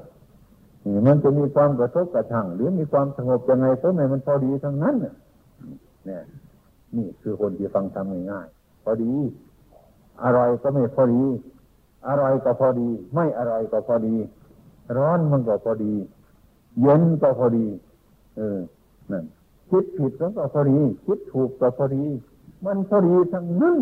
[1.06, 6.22] มันจะมีความกระทบกระทั่งหรือมีความสงบยังไงก็ไม่มันพอดีทั้งนั้นเนี่ย
[6.96, 9.12] นี่คือคนที่ฟังทำง่ายๆพอดี
[10.24, 11.22] อร่อยก็ไม่พอดี
[12.08, 14.14] อร่อยก็พอดี ไม่อร่อยก็พอดี
[14.96, 15.94] ร้อนมันก็พอดี
[16.80, 17.66] เย็นก็พอดี
[18.36, 18.58] เออ
[19.12, 19.24] นั่น
[19.70, 22.04] คิดผิดก็พอดีคิดถูกก็พอดี
[22.64, 23.78] มันพอดีทั้งนั้น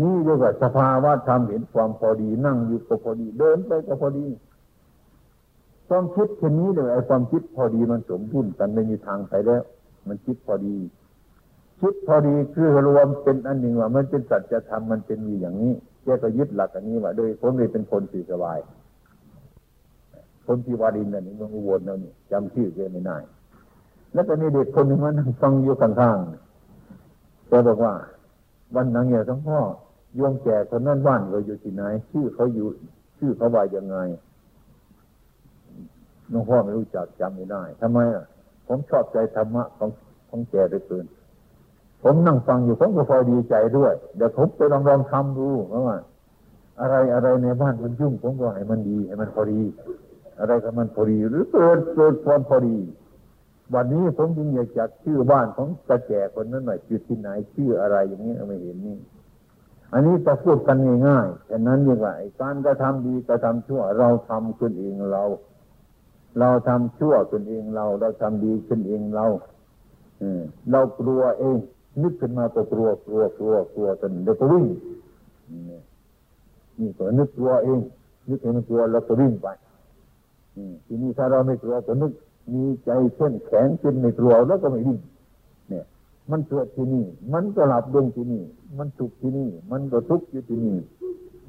[0.00, 4.26] นี่เรียกว่าสภาวะธรรมเห็นความพอดี นั่งอยู่ก็พอดี เดินไปก็พอดี
[5.88, 9.62] ความคิดแค่นี้เลยไอ้ความคิดพอดีมันสมดุลกันไม่มีทางไปแล้ว
[10.08, 10.76] มันคิดพอดี
[11.80, 15.72] คิดพอดีคือรวมเป็นอันหนึ่งว่า มันเป็นสัจธรรมมันเป็นมีอย่างนี้
[16.04, 18.58] แกก็ยึดหลักอันนี้ว่าโดยผมเลยเป็นคนสีสบาย
[20.46, 23.16] คนที่วารินนี่มันอุบลแล้วนี่จำชื่อแกไม่ได้
[24.14, 27.94] แล้วก็มีเด็กคนหนึ่งมานั่งฟังอยู่ข้างๆแกบอกว่า
[28.74, 29.60] วันนั้นเนี่ยทั้งพ่อ
[30.16, 32.66] โยมแก่คนนั้นบ้านเราอยู่ที่ไหน ชื่อเขาอยู่
[33.18, 33.96] ชื่อเขาว่ายังไง
[36.32, 38.24] น้องพ่อไม่รู้จักจำไม่ได้ทำไมอะ
[38.68, 39.90] ผมชอบใจธรรมะของ
[40.28, 41.06] ของแกไปเกิน
[42.02, 45.96] ผมนั่งฟังอยู่ผมก็พอดีใจด้วยเดี๋ยวผมไปลองลองทำดูเพราะว่า
[46.80, 49.62] อะไรอะไรในบ้านมันยุ่งผมก็ให้มันดีให้มันพอดี
[50.38, 52.76] อะไรก็มันพอดีหรือเกิดเกิดความพอดี
[53.74, 58.98] วันนี้ผมจึงอยากจักชื่อบ้านของกระแจคนนั้นหน่อยชื่ที่ไหนชื่ออะไรอย่างนี้ไม่เห็นนี่
[59.92, 60.76] อันนี้จะพูดกัน
[61.08, 62.08] ง่ายๆฉะนั้นยังไง
[62.40, 65.24] การกระทำดีกระทำชั่วเราทำขึ้นเองเรา
[66.38, 69.24] เราทำชั่วขึ้นเองเรา เราทำดีขึ้นเองเรา
[70.70, 71.56] เรากลัวเอง
[72.02, 74.64] นึกขึ้นมาก็กลัวกลัวกลัวกลัวจนเดี๋ยวก็วิ่ง
[76.78, 77.80] นี่ก็นึกกลัวเอง
[78.28, 79.48] นึกเห็นกลัวเราก็วิ่งไป
[80.86, 82.12] ทีนี้ถ้าเราไม่กลัวก็นึก
[82.52, 84.98] มีใจเช่นแข็งจนไม่กลัวแล้วก็ไม่วิ่ง
[85.70, 85.84] เนี่ย
[86.30, 88.42] มันเกิดที่นี่ มันก็หลับดวงที่นี่
[88.78, 90.76] มันสุขที่นี่ มันก็ทุกข์อยู่ที่นี่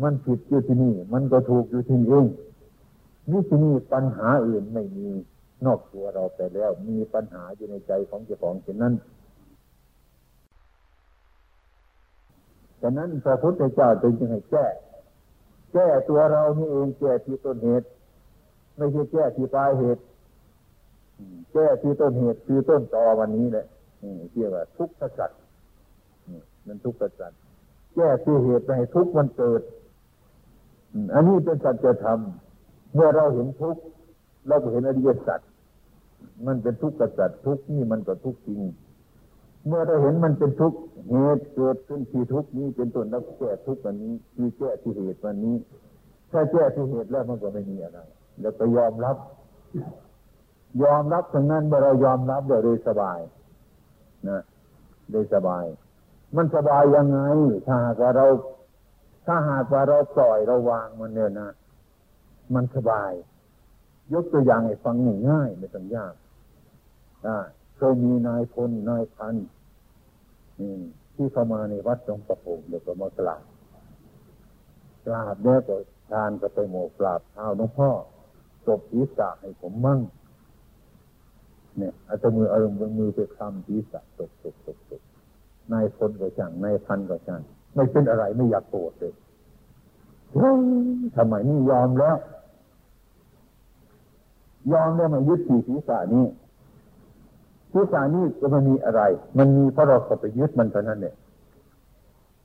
[0.04, 2.26] มันผิดอยู่ที่นี่ มันก็ถูกอยู่ที่นี่เอง
[3.32, 5.08] นี่ที่นี่ปัญหาอื่นไม่มี
[5.66, 8.94] นอกตัวเราไปแล้ว มีปัญหาอยู่ในใจของเจ้าของเช่นนั้น
[12.82, 14.66] ฉะนั้นพระพุทธเจ้าจึงให้แก้
[15.74, 17.88] แก้ตัวเรานี่เองแก้ที่ต้นเหตุ
[18.78, 20.02] ไม่ใช่แก้ที่ปลายเหตุ
[21.54, 23.66] แก้ที่ต้นเหตุคือต้นตอวันนี้แหละ
[24.32, 25.40] เรียกว่า ทุกข์สัตว์
[26.68, 27.40] มันทุกข์สัตว์
[27.96, 29.62] แก้ที่เหตุให้ทุกข์มันเกิด
[31.14, 32.20] อันนี้เป็นสัจธรรม
[32.96, 33.82] เมื่อเราเห็นทุกข์
[34.48, 35.40] เราก็เห็นอริยสัจ
[36.46, 38.62] มันเป็นทุกข์กับสัจทุกข์นี่มันก็ทุกข์จริง
[39.68, 40.78] เมื่อเราเห็นมันเป็นทุกข์
[41.10, 45.56] เหตุเกิดขึ้นที่ทุกข์นี้เป็นต้นแล้วแก้ทุกข์วันนี้คือแก้ที่เหตุวันนี้
[46.32, 48.00] ถ้าแก้ที่เหตุแล้วมันก็ไม่มีอะไร
[48.42, 49.18] แล้วก็ยอมรับ
[50.84, 53.20] ยอมรับตรงนั้นเมื่อเรายอมรับเราเลยสบาย
[54.30, 54.42] นะ
[55.12, 55.66] เลยสบาย
[56.36, 57.20] มันสบายยังไง
[57.66, 58.26] ถ้าหากว่าเรา
[59.28, 61.50] ถ้าหากว่าเราปล่อยเราวางมันเนี่ยนะ
[62.54, 63.12] มันสบาย
[64.14, 64.96] ยกตัวอย่างให้ฟัง
[65.30, 66.14] ง่ายๆไม่ต้องยาก
[67.78, 69.36] เคยมีนายพลนายพัน
[71.16, 73.44] ที่เข้ามาในวัดหลวงประพงเดี๋ยวก็มากราบ
[75.06, 75.76] กราบแล้วก็
[76.12, 77.90] ทานก็ไปโมกราบเท้าหลวงพ่อ
[78.68, 80.00] ตบศีรษะให้ผมมั่ง
[81.78, 85.02] เนี่ยอาจจะมืออารมณ์มือไปคำศีรษะตบตบตบตบ
[85.74, 87.42] นายพลก็ช่างนายพันก็ช่าง
[87.76, 89.14] ไม่เป็นอะไรไม่อยากโกรธเลย
[91.16, 92.18] ทำไมนี่ยอมแล้ว
[94.72, 96.26] ยอมแล้วมายึดที่ศีรษะนี้
[97.72, 99.02] ศีรษะนี้จะมันมีอะไร
[99.38, 101.16] มันมีเพราะเราไปยึดมันเท่านั้นเนี่ย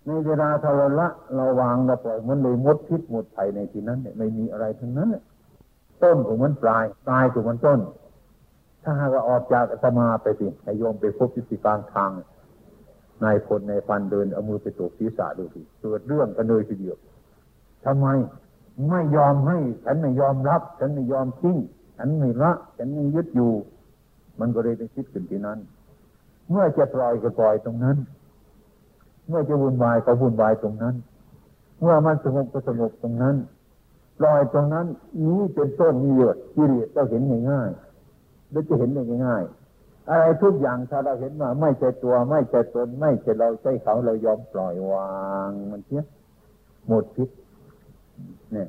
[0.07, 5.09] ในเวลาทวละเราวางเราปล่อยมันเลยมดพิษหมดภัยในที่นั้นเนี่ยไม่มีอะไรทั้งนั้น
[5.99, 7.81] เต้นของมันปลายปลายของมันต้น
[8.83, 12.11] ถ้าหากออกจากสมาไปสิให้โยมไปพบที่กลางทาง
[13.25, 16.97] นายพลนายฟันเดินเอามือไปตบศีรษะดูสิเกิดเรื่องกันเลยทีเดียว
[17.85, 18.07] ทำไม
[18.91, 21.57] ไม่ยอมให้ ฉันไม่ยอมรับ ฉันไม่ยอมทิ้ง
[22.03, 23.53] ฉันไม่ละฉันไม่ยึดอยู่
[24.41, 25.59] มันก็เลยไปคิดขึ้นที่นั้น
[26.51, 27.97] เมื่อจะปล่อยก็ปล่อยตรงนั้น
[29.29, 30.95] เมื่อจะวุ่นวายก็วุ่นวายตรงนั้น
[31.81, 33.37] เมื่อมันสงบก็สงบตรงนั้น
[34.19, 34.87] ปล่อยตรงนั้น
[35.27, 45.11] นี้เป็นต้นมีเยอะกิเลสเราเห็นง่ายๆเราจะเห็นได้ง่ายๆอะไรทุกอย่างถ้าเราเห็นว่าไม่ใช่ตัวไม่ใช่ตนไม่ใช่เราใช่เขาเรายอมปล่อยวา
[45.49, 46.05] งมันเสีย
[46.89, 47.29] หมดพิษ
[48.53, 48.69] เนี่ย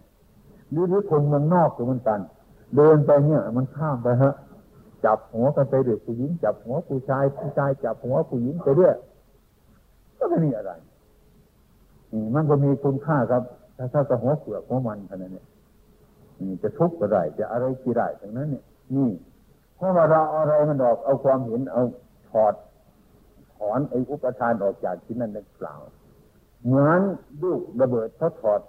[0.71, 2.19] หรือหรือคนเมืองนอกก็เหมือนกัน
[2.75, 4.33] เดินไปเนี่ย มันข้ามไปฮะ
[5.05, 8.95] จับหัวกันไปเด็กผู้หญิงจับหัวผู้ชายผู้ชายจับหัวผู้หญิงไปเรื่อย
[10.17, 10.71] ก็ไม่มีอะไร
[12.13, 13.43] นี่มันก็มีคุณค่าครับ
[13.77, 15.43] ถ้าถ้าจะหัวเปลือกหัวมันขนาดนี้
[16.39, 18.63] นี่จะทุกข์ก็ได้จะอะไรกี่ได้ทั้งนั้น เนี่ย
[18.95, 19.09] นี่
[19.75, 21.83] เพราะว่าเราอะไรมันออกเอาความเห็นเอา
[22.29, 22.53] ถอด
[23.55, 25.75] ถอนไอ้อุปทานออกจากที่นั่นนั่นเปล่า
[26.65, 26.99] เหมือน
[27.43, 28.61] ลูกระเบิดเขาถอด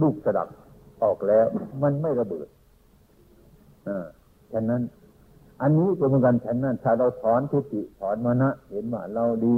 [0.00, 0.48] ลูกสดับ
[1.02, 1.46] ออกแล้ว
[1.82, 2.46] มันไม่ระเบิด
[3.86, 4.04] อ่า
[4.52, 4.82] ฉะนั้น
[5.62, 9.56] อันนี้ก็เหมือนกันฉันนั้นถ้าเราถอนทิฏฐิถอนมานะเห็นว่าเราดี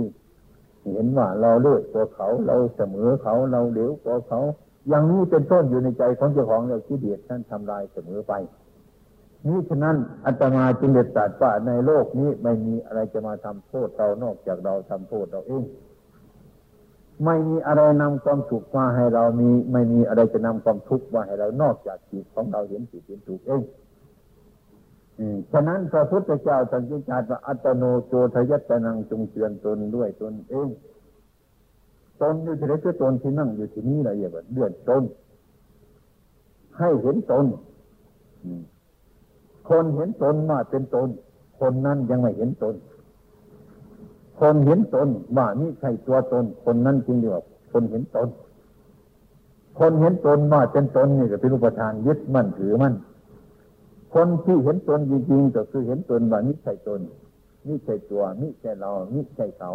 [0.93, 4.41] เห็นว่าเราเลือกตัวเขา เราเสมอเขาเราเหลวตัวเขา
[4.89, 8.33] อย่างนี้เป็นต้นอยู่ในใจของเจ้าของเราที่เดียดท่านทำลายเสมอไป
[9.47, 15.65] นี่ฉะนั้นอัตมาจึงเด็ดขาดว่าในโลกนี้ไม่มีอะไรจะมาทำโทษเรานอกจากเราทำโทษเราเอง
[17.25, 23.62] ไม่มีอะไรนำความสุขมาให้เรามี ไม่มีอะไรจะนำความทุกข์มาให้เรานอกจากจิตของเราเห็นผิดเห็นถูกเอง
[25.52, 30.68] ฉะนั้นพระพุทธเจ้าสังกิจารว่าอัตโนโจทยัตนังจงเตือนตนด้วยตนเอง
[32.20, 35.02] ตนอยู่ที่ไหนก็ตนที่นั่งอยู่ที่นี่อะไรอย่างเงี้ยเดือดตน
[36.79, 37.46] ให้เห็นตน
[39.68, 41.09] คนเห็นตนว่าเป็นตน
[41.61, 42.74] คนนั้นยังไม่เห็นตน
[44.40, 47.40] คนเห็นตนว่านี่ใช่ตัวตน คนนั้นจริงเดียว
[47.72, 48.29] คนเห็นตน
[49.79, 52.94] คนเห็นตนว่าเป็นตนนี่ก็เป็นรูปทานยึดมั่นถือมั่น
[54.18, 57.00] คนที่เห็นตนจริงๆก็คือเห็นตนว่านี่ใช่ตน
[57.66, 59.70] นี่ใช่ตัวนี่ใช่เรานี่ใช่เขา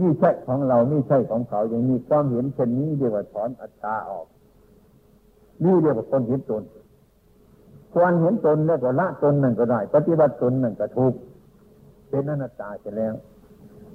[0.00, 4.26] นี่ใช่ของเรานี่ใช่ของเขา อย่างนี้ความเห็นเช่นนี้เรียกว่าถอนอัตตาออก
[5.64, 6.62] นี่เรียกว่าคนเห็นตน
[7.94, 11.14] ควรเห็นตนแล้วก็ละตนนั่นก็ได้ ปฏิบัติตนนั่นก็ถูก
[12.10, 13.14] เป็นอนัตตาเสียแล้ว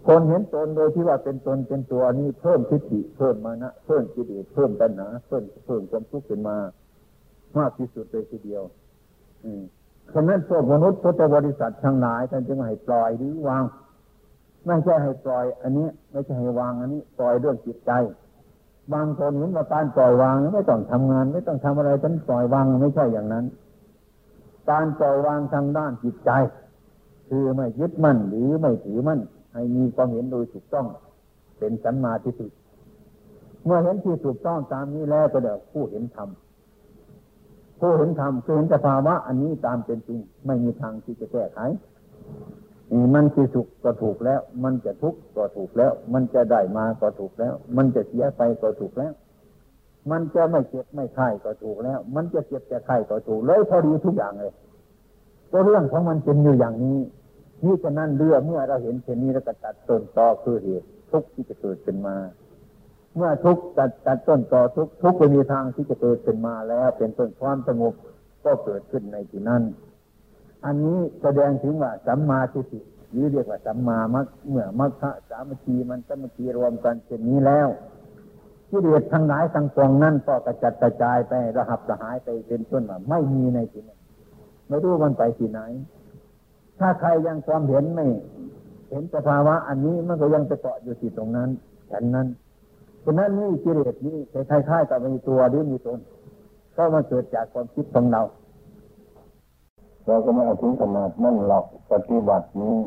[0.07, 6.57] คนเห็นตนโดยที่ว่าเป็นตนเป็นตัวนี้เพิ่มทิฏฐิเพิ่มมานะเพิ่มกิเลสเพิ่มตัณหาเพิ่มเพิ่มความทุกข์ขึ้นมา
[7.57, 8.63] มากที่สุดเลยทีเดียว
[10.13, 13.63] ฉะนั้นพวกมนุษย์พุทธบริษัททั้งหลายท่านจึงให้ปล่อยหรือวาง
[14.65, 17.91] ไม่ใช่ให้ปล่อย อันนี้ ไม่ใช่ให้วางอันนี้ ปล่อยเรื่องจิตใจ
[18.93, 23.45] บางคนเห็นว่าการปล่อยวางไม่ต้องทำงาน ไม่ต้องทำอะไรฉันปล่อยวางไม่ใช่อย่างนั้น
[24.69, 26.31] การปล่อยวางทางด้านจิตใจ
[27.29, 29.19] คือไม่ยึดมั่นหรือไม่ถือมั่น
[29.53, 30.87] ให้มีความเห็นโดยถูกต้อง
[31.57, 32.47] เป็นสัมมาทิฏฐิ
[33.65, 36.29] เมื่อเห็นที่ถูกต้องตามนี้แล้วก็เดี๋ยวผู้เห็นธรรม
[37.81, 41.59] ผู้เห็นธรรมคือเห็นสภาวะอันนี้ตามเป็นจริง ไม่มีทางที่จะแก้ไข
[43.15, 49.13] มันคือสุขก็ถูกแล้ว มันจะทุกข์ก็ถูกแล้ว มันจะได้มาก็ถูกแล้ว มันจะเสียไปก็ถูกแล้ว
[50.11, 54.53] มันจะไม่เจ็บไม่ไข้ก็ถูกแล้ว มันจะเจ็บจะไข้ก็ถูกเลยพอดีทุกอย่างเลย
[55.51, 56.97] ก็เรื่องของมันเป็นอยู่อย่างนี้
[57.63, 62.15] นี่ฉะนั้นเรื่องเมื่อเราเห็นเช่นนี้แล้วก็ตัดต้นตอคือเหตุทุกข์ที่จะเกิดขึ้นมา
[63.15, 67.93] เมื่อทุกตัดตัดต้นต่อทุกทุกไปมีทางที่จะเกิดขึ้นมาแล้ว เป็นต้นความสงบ
[68.45, 69.63] ก็เกิดขึ้นในที่นั้น
[70.65, 72.79] อันนี้แสดงถึงว่าสัมมาทิฏฐิ
[73.11, 77.67] หรือเรียกว่าสัมมามัคเมื่อมัคคะสามัคคีมันสามัคคีรวมกันเช่นนี้แล้ว
[78.69, 83.99] ที่เดียดทั้งหลายทั้งปวงนั่นก็กระจัดกระจายไประหับระหายไปเป็นต้นว่าไม่มีในที่นั้น
[84.67, 85.61] ไม่รู้มันไปที่ไหน
[86.79, 88.07] ถ้าใครยังความเห็นไม่
[88.89, 91.49] เห็นสภาวะอันนี้มันก็ยังจะเกาะอยู่ที่ตรงนั้น
[91.91, 92.27] ฉันนั้น
[93.03, 95.99] ฉะนั้นนี่กิเลสนี่คล้ายๆกับมีตัวหรือมีตน
[96.75, 98.21] ก็มาเกิดจากความคิดของเรา
[100.05, 102.77] เราก็ไม่เอาถึงขนาดนั่นหรอกปฏิบัตินี้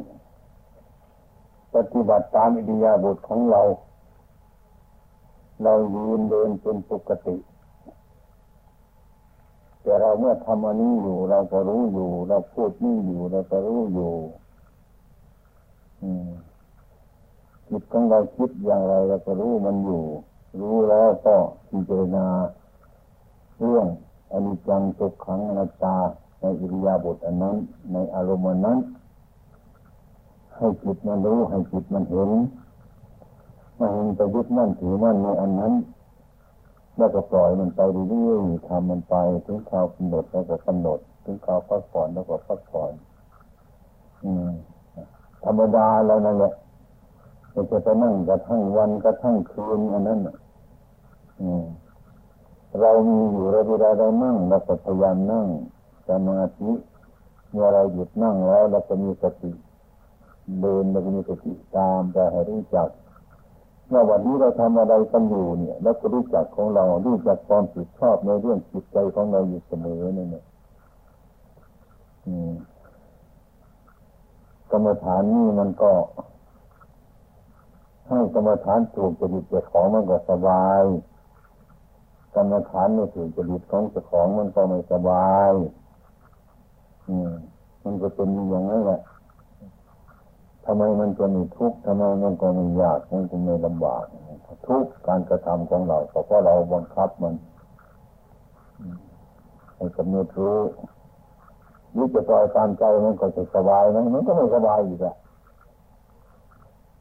[1.74, 3.62] ปฏิบัติตามอิทยาบทของเรา
[5.62, 7.37] เรายืนเดินเป็นปกติ
[9.83, 14.12] แต่เราเมื่อทำอันนี้อยู่ เราก็รู้อยู่ เราพูดนี่อยู่ เราก็รู้อยู่
[16.03, 16.31] อืม
[17.75, 20.03] จิตของเราคิดอย่างไรเราก็รู้มันอยู่
[20.61, 21.37] รู้แล้วก็
[21.69, 22.27] พิจารณา
[23.59, 23.87] เรื่อง
[24.33, 25.97] อนิจจังทุกขังอนัตตา
[26.41, 27.57] ในอิริยาบถอันนั้น
[27.93, 28.79] ในอารมณ์นั้น
[30.57, 32.31] ให้จิตมันรู้ให้จิตมันเห็น
[33.79, 35.73] มาเห็นไปยึดมั่นถือมั่นในอันนั้น
[36.97, 39.15] แล้วก็ปล่อยมันไปเรื่อยๆทำมันไป
[39.47, 42.93] ถึงคราวกำหนดแล้วก็กำหนดถึงคราวพักผ่อนแล้วก็พักผ่อน
[44.25, 44.51] อืม
[45.45, 46.53] ธรรมดาเรานั่นแหละ
[47.55, 50.21] เราจะไปนั่งกระทั่งวันกระทั่งคืนอันนั้น
[52.81, 55.47] เรามีอยู่เราเวลาเรานั่งเราก็พยายามนั่ง
[56.09, 56.73] สมาธิ
[57.51, 59.53] เมื่อเราหยุดนั่งแล้วเราจะมีสติ
[60.61, 62.88] เดินเราจะมีสติตามไปให้รู้จัก
[63.93, 70.45] ว่าวันนี้เราทำอะไรกันอยู่เนี่ยแล้วก็รู้จักของเรารู้จักความผิดชอบในเรื่องจิตใจของเราอยู่เสมอเนี่ย
[74.70, 75.93] กรรมฐานนี่มันก็
[78.09, 80.82] ให้กรรมฐานถูกจริตเจ้าของมันก็สบาย
[82.34, 85.52] กรรมฐานไม่ถูกจริตของเจ้าของมันก็ไม่สบาย
[87.09, 87.32] อืม
[87.84, 89.00] มันก็เป็นอย่างนั้นแหละ
[90.64, 94.05] ทำไมมันก็มีทุกข์ทำไมมันก็มียากมันก็ม่ลำบาก
[94.66, 97.34] ทุกการกระทำของเราเพราะเราบังคับมัน
[99.76, 100.59] ให้กำหนดรู้
[101.96, 105.14] นี่จะปล่อยตามใจมันก็จะสบายไหมมันก็ไม่สบายอยู่และ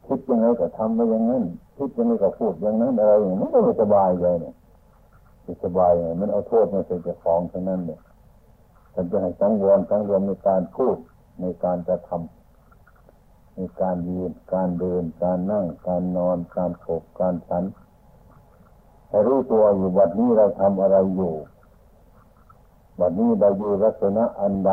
[0.06, 1.44] คิดยังไงก็ทำไปอย่างนั้น
[1.76, 4.54] คิดยังไงก็พูดอย่างนั้นอะไรอย่างนี้มันก็ไม่สบายเลยเนี่ย
[5.64, 8.00] สบายไงมันเอาโทษมาใส่เจ้าของทั้งนั้นเนี่ย
[8.94, 10.96] ฉันจะให้สังวรสังรวมในการพูด
[11.40, 17.64] ในการจะทำในการยืน การเดิน การนั่ง การนอน การโบการฉัน
[19.08, 21.34] ให้รู้ตัวอยู่วันนี้เราทำอะไรอยู่
[23.00, 24.72] วันนี้เราอยู่ลักษณะอันใด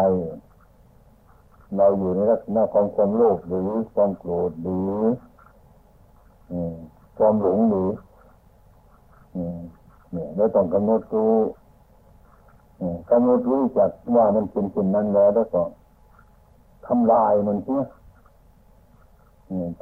[1.78, 5.02] เราอยู่ในลักษณะของความโลภหรือความโกรธหรือ
[7.18, 7.90] ความหลงหรือ
[10.12, 11.36] เนี่ยเราต้องกำหนดรู้
[13.12, 15.62] กำหนดรู้จักว่ามันเป็นสิ่งนั้นแล้วแล้วก็
[16.88, 17.84] ทำลายมันเสีย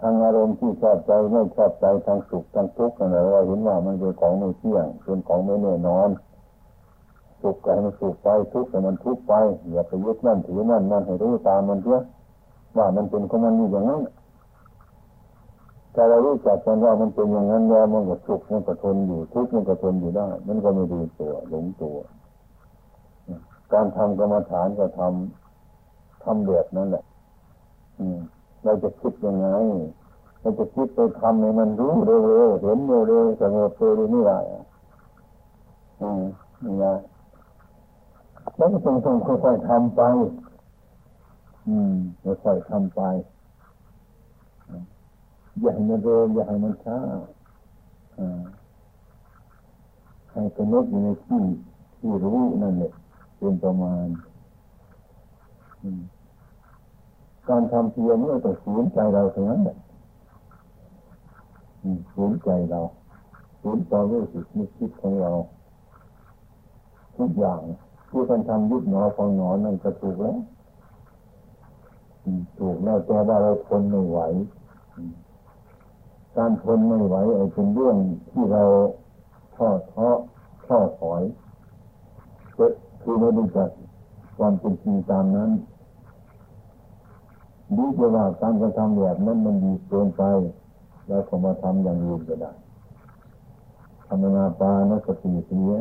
[0.01, 6.09] ทางอารมณ์ที่ชอบใจไม่ชอบใจทางสุขทางทุกข์อะไรเราเห็นว่ามันเป็นของไม่เที่ยงเป็นของไม่แน่นอน
[7.41, 9.33] สุขก็ให้มันสุขไปทุกข์ก็มันทุกข์ไป
[9.71, 11.99] อย่าไปยึดนั่นถือนั่นนั่นให้รู้ตามมันเสีย
[12.77, 14.01] ว่ามันเป็นของมันนี่อย่างนั้น
[15.93, 21.97] แต่เรารู้จักกันว่ามันเป็นอย่างนั้นแล้วมันก็สุขมันก็ทนอยู่ทุกข์มันก็ทนอยู่ได้ มันก็ไม่ดีตัวหลงตัว
[23.73, 27.03] การทำกรรมฐานก็ทำทำแบบนั้นแหละ
[27.99, 28.19] อืม
[28.63, 29.47] เราจะคิดยังไง
[30.41, 34.39] เราจะคิดไปทำให้มันรู้เร็วๆเห็นเร็วๆสงบเร็วๆไม่ได้
[36.01, 36.21] อืม
[36.63, 36.85] นี่ไง
[38.57, 40.01] แล้วก็ต้องต้องค่อยๆทำไป
[41.67, 41.93] อืม
[42.43, 43.01] ค่อยๆทำไป
[45.59, 46.99] อย่าให้มันเร็วอย่าให้มันช้า
[50.31, 51.43] ให้กำหนดอยู่ในที่
[51.97, 52.91] ที่รู้นั่นแหละ
[53.37, 54.07] เป็นประมาณ
[57.49, 59.77] การทำเพียรนี่ต้องสูญใจเราถึงนั้นแหละ
[62.15, 62.81] สูญใจเรา
[63.61, 65.31] สูญใจรู้สึกนึกคิดของเรา
[67.17, 67.61] ทุกอย่าง
[68.09, 70.37] ที่คนทำยุบหนอฟองหนอนั่นก็ถูกแล้ว
[72.59, 74.19] ถูกแล้วแต่ว่าเราทนไม่ไหว
[76.37, 77.95] การทนไม่ไหวไอ้เป็นเรื่อง
[78.31, 78.63] ที่เรา
[79.55, 80.09] ท้อท้อ
[80.65, 81.21] ท้อถอย
[82.57, 82.65] ก็
[83.01, 83.69] คือไม่รู้จัก
[84.37, 85.51] ความเป็นจริงตามนั้น
[87.77, 90.23] ดีจะว่าการกระทำแบบนั้นมันดีเกินไป
[91.07, 92.51] แล้วก็มาทำอย่างอื่นก็ได้
[94.05, 95.73] ทำนาปานสติเสีย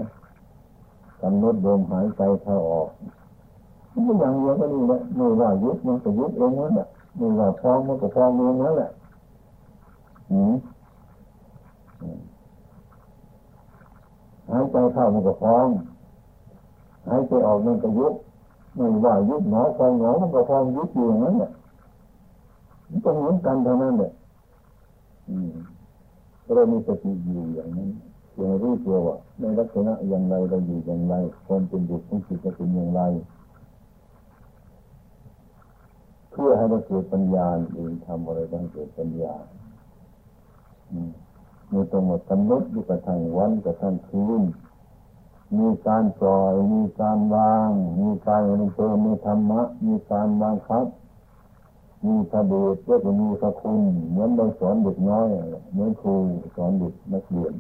[1.23, 2.89] กำหนดลมหายใจเข้าออก
[4.07, 8.91] มันอย่างเดียวก็นี่แหละไม่ว่ายุบมันก็ยุบเองนั่นแหละไม่ว่าพองมันก็พองเองนั่นแหละ
[14.51, 15.69] หายใจเข้ามันก็พอง
[17.09, 18.15] หายใจออกมันก็ยุบ
[18.77, 21.51] ไม่ว่ายุบหนอพองหนอมันก็พองยุบอยู่อย่างนั้นแหละ
[22.91, 24.11] มันก็เหมือนกันเท่านั้นแหละ
[26.55, 27.89] เรามีสติอยู่อย่างนั้น
[28.39, 31.15] เพียงรู้ตัวว่าในลักษณะอย่างไรเราอยู่อย่างไร
[31.47, 33.01] ความเป็นอยู่ของจิตจะเป็นอย่างไร
[36.31, 39.35] เพื่อให้เราเกิดปัญญาเองทำอะไรต้องเกิดปัญญา
[41.73, 44.43] มีตัวหมดกำหนดอยู่กับทางวันกับทางคืน
[45.59, 47.71] มีการปล่อยมีการวาง
[48.01, 48.41] มีการ
[48.75, 50.87] เติมมีธรรมะ มีการวางคับ
[52.07, 53.81] มีพระเดชก็มีพระคุณ
[54.11, 55.29] เหมือนเราสอนเด็กน้อย
[55.73, 56.15] เหมือนครู
[56.57, 57.55] สอนเด็กนักเรียน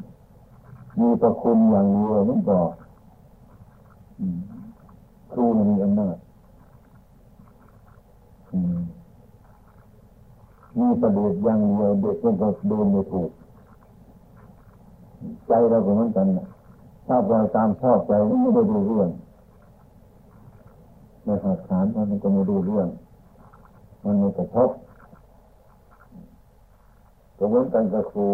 [0.99, 2.59] มีพระคุณอย่างเดียวนั่นก็
[5.32, 6.16] ครูมีอำนาจ
[10.78, 13.30] มีประเดชอย่างเดียวเด็กมันก็เดินไม่ถูก
[15.46, 16.26] ใจเราก็เหมือนกัน
[17.07, 19.09] ถ้าปล่อยตามชอบใจไม่ได้ดูเรื่อง
[21.24, 22.88] ในหักฐานมันก็ไม่ดูเรื่อง
[24.05, 24.70] มันไม่กระทบ
[27.38, 28.26] ก็เหมือนกันกับครู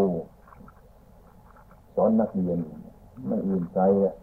[1.94, 2.58] สอนนักเรียน
[3.26, 4.14] ไม่อื่นใจอะ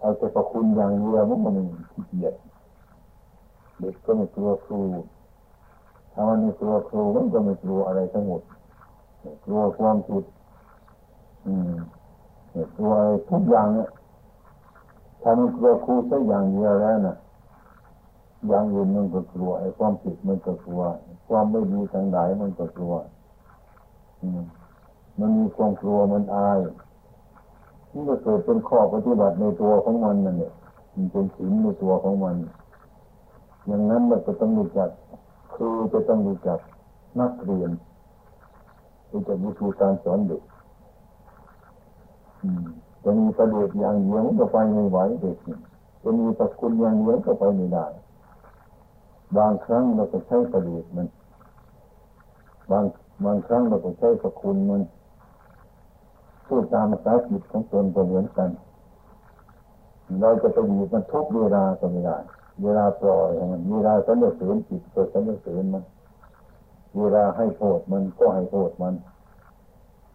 [0.00, 1.56] เอาแต่ประคุณอย่างเดียวมันมัน
[1.92, 2.34] ขี้เกียจ
[3.78, 4.80] เด็กก็ไม่กลัวครู
[6.12, 8.42] ถ้ามันไม่กลัวครูมันก็ไม่กลัวอะไรทั้งหมด
[9.44, 10.24] กลัวความผิด
[11.46, 11.72] อืม
[12.76, 12.92] กลัว
[13.30, 13.90] ทุกอย่างเนี่ย
[15.22, 17.16] ถ้ามันกลัวครูสักอย่างเดียวแล้วนะ
[18.48, 20.82] อย่างอื่นมันก็กลัวไอ้ความผิดมันก็กลัว
[21.28, 22.94] ความไม่ดีทางใดมันก็กลัว
[24.22, 24.42] อืม
[25.20, 26.58] มันมีความกลัวมันอาย
[27.92, 30.52] นี่ก็เกิดเป็นข้อปฏิบัติในตัวของมันนั่นเนี่ย
[30.94, 32.36] มันเป็นศีลในตัวของมัน
[33.66, 34.90] อย่างนั้นมันก็ต้องรู้จัก
[35.52, 36.58] ครูจะต้องรู้จัก
[37.20, 37.70] นักเรียน
[39.10, 40.42] รู้จักวิธีการสอนเด็ก
[43.02, 45.36] จะมีประเด็นอย่างเดียวก็ไปไม่ไหวเด็ก
[46.02, 47.86] จะมีตะคุณอย่างเดียวก็ไปไม่ได้
[49.36, 51.06] บางครั้งเราก็ใช้ประเดิษฐ์มัน
[52.70, 52.84] บาง
[53.24, 54.82] บางครั้งเราก็ใช้สกุลมัน
[56.48, 58.50] พูดตามภาษาจิตของตนก็เหมือนกัน
[60.20, 62.16] เราจะไปอยู่มันทุกเวลาก็ไม่ได้
[62.62, 65.84] เวลาปล่อยมันเวลาสนนิษฐานจิตก็สนนิษฐานมัน
[66.98, 68.94] เวลาให้โทษมันก็ให้โทษมัน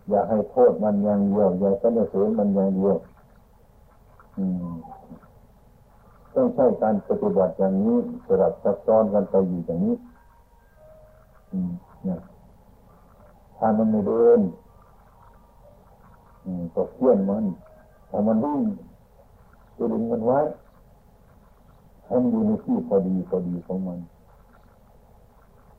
[0.10, 2.98] อย่าให้โทษมันอย่างเดียวอย่าสนนิษฐานมันอย่างเดียว
[6.34, 9.96] ต้องใช้การปฏิบัติอย่างนี้สลับซับซ้อนกันไปอยู่อย่างนี้
[11.52, 11.72] อืม
[12.04, 12.20] เนี่ย
[13.58, 14.40] ถ้ามันไม่เดิน
[16.44, 17.46] อืมก็เพี้ยนมัน
[18.10, 18.62] ถ้ามันวิ่ง
[19.78, 20.40] จะดึงมันไว้
[22.06, 24.00] ให้มันอยู่ในที่พอดีพอดีของมัน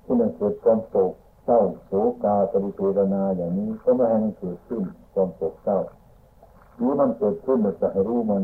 [0.02, 1.12] ที่มันเกิดความโศก
[1.44, 1.92] เศร้าโศ
[2.24, 4.82] กาปริเทรนาอย่างนี้ก็ไม่ให้มันเกิดขึ้น
[5.14, 5.78] ความโศกเศร้า
[6.76, 8.42] หรือมันเกิดขึ้นเราจะให้รู้มัน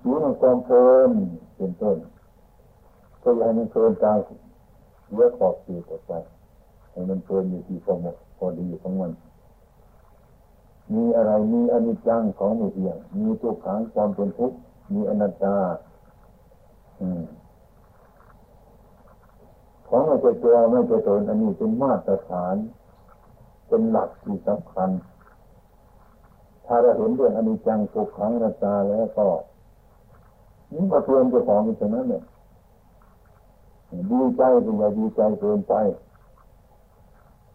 [0.00, 1.10] หรือมันความเพลิน
[1.56, 1.96] เป็นต้น
[3.22, 4.18] ก็อย่าให้มันเพลินตาย
[5.14, 6.12] เยอะขอบเขตออกไป
[6.92, 9.12] ให้มันเพลินอยู่ที่พอเหมาะพอดีของมัน
[10.94, 14.58] มีอะไร มีอนิจจังของไม่เที่ยง มีทุกขังความเป็นทุกข์
[14.94, 15.56] มีอนัตตา
[19.88, 22.56] ของไม่ใช่ตัวไม่ใช่ตนอันนี้เป็นมาตรฐาน
[23.68, 24.90] เป็นหลักที่สำคัญ
[26.66, 29.28] ถ้าเราเห็นเรื่องอนิจจังทุกขังอนัตตาแล้วก็
[30.72, 32.22] นี่ก็เตือนเจ้าของอยู่ตรงนั้นเนี่ย
[34.10, 35.74] ดีใจก็อย่าดีใจเกินไป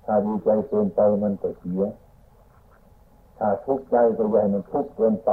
[0.06, 1.84] ถ้าดีใจเกินไปมันก็เสีย
[3.66, 5.32] ทุกข์ใจก็อย่ามันทุกข์เกินไป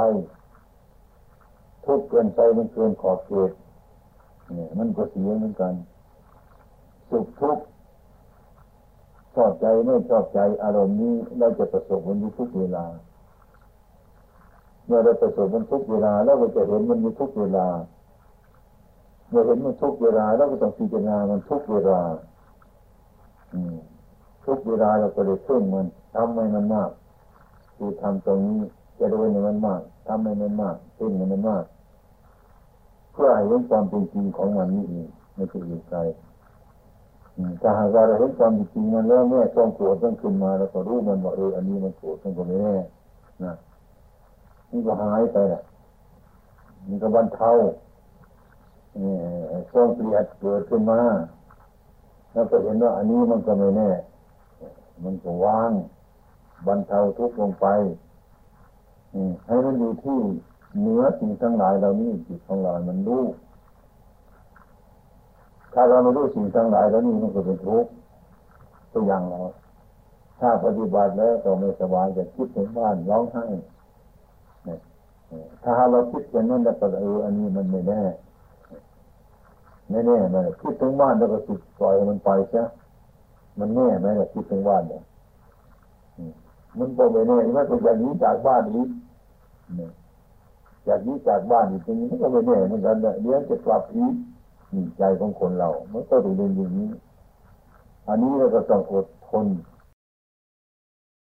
[1.85, 3.51] ทุกข์เกินไปมันเกินขอบเขต
[4.53, 5.73] เนี่ยมันก็เสียเหมือนกัน
[7.09, 7.63] สุขทุกข์
[9.35, 12.85] ชอบใจไม่ชอบใจอารมณ์นี้เราจะประสบมันอยู่ทุกเวลา
[14.85, 17.67] เมื่อเราประสบมันทุกเวลาแล้วเราจะเห็นมันอยู่ทุกเวลา
[19.29, 21.99] เมื่อเห็นมันทุกเวลาแล้วก็ต้องพิจารณามันทุกเวลา
[23.53, 23.75] อืม
[24.45, 25.85] ทุกเวลาเราก็เลยเพ่งมัน
[26.15, 26.89] ทำให้มันมาก
[27.83, 28.59] คือทำตรงนี้
[28.99, 31.63] จะโดยในมันมากทำให้มันมากเพ่งให้มันมาก
[33.13, 35.99] เพื่อให้เห็นความเป็นจริงของมันนี่เองไม่ใช่อื่นไกล
[37.61, 42.75] ถ้าหากเราเห็นความจริงมันแล้วแม่ต้องโกรธต้องขึ้นมาแล้วก็รู้มันว่าเอออันนี้มันโกรธมันก็ไม่แน่
[43.43, 43.53] นะ
[44.71, 45.61] นี่ก็หายไปละ
[46.87, 47.51] มันก็บรรเทา
[49.01, 49.13] นี่
[49.71, 50.99] ความเกลียดเกิดขึ้นมา
[52.33, 53.89] แล้วก็เห็นว่าอันนี้มันก็ไม่แน่
[55.03, 55.71] มันก็ว่าง
[56.67, 57.67] บรรเทาทุกข์ลงไป
[59.47, 60.19] ให้มันอยู่ที่
[60.81, 63.23] เนื้อสิ่งทั้งหลายเรานี่จิตของเรามันรู้
[65.73, 67.91] ถ้าเราไม่รู้สิ่งทั้งหลายแล้วนี่มันก็เป็นทุกข์
[68.93, 69.39] ตัวอย่างเรา
[70.39, 73.45] ถ้าปฏิบัติแล้วก็ไม่สบายจะคิดถึงบ้านร้องไห้
[75.63, 78.01] ถ้าเราคิดอย่างนั้นแล้วก็เอออันนี้มันไม่แน่
[79.89, 82.63] ไม่แน่ไหมคิดถึงบ้านแล้วก็สุดปล่อยมันไปใช่
[83.59, 85.01] มันแน่ไหมล่ะคิดถึงบ้านเนี่ย
[86.77, 88.85] มันบอกไม่แน่ที่ว่าตัวอย่างนี้จากบ้านนี้
[90.87, 94.13] จากนี้จากบ้านอีกทีนี้ก็ไม่แน่เหมือนกันเดี๋ยวจะกลับอีก
[94.97, 96.89] ใจของคนเรา มันก็ถูกเรียนอย่างนี้
[98.07, 99.47] อันนี้เราก็ต้องอดทน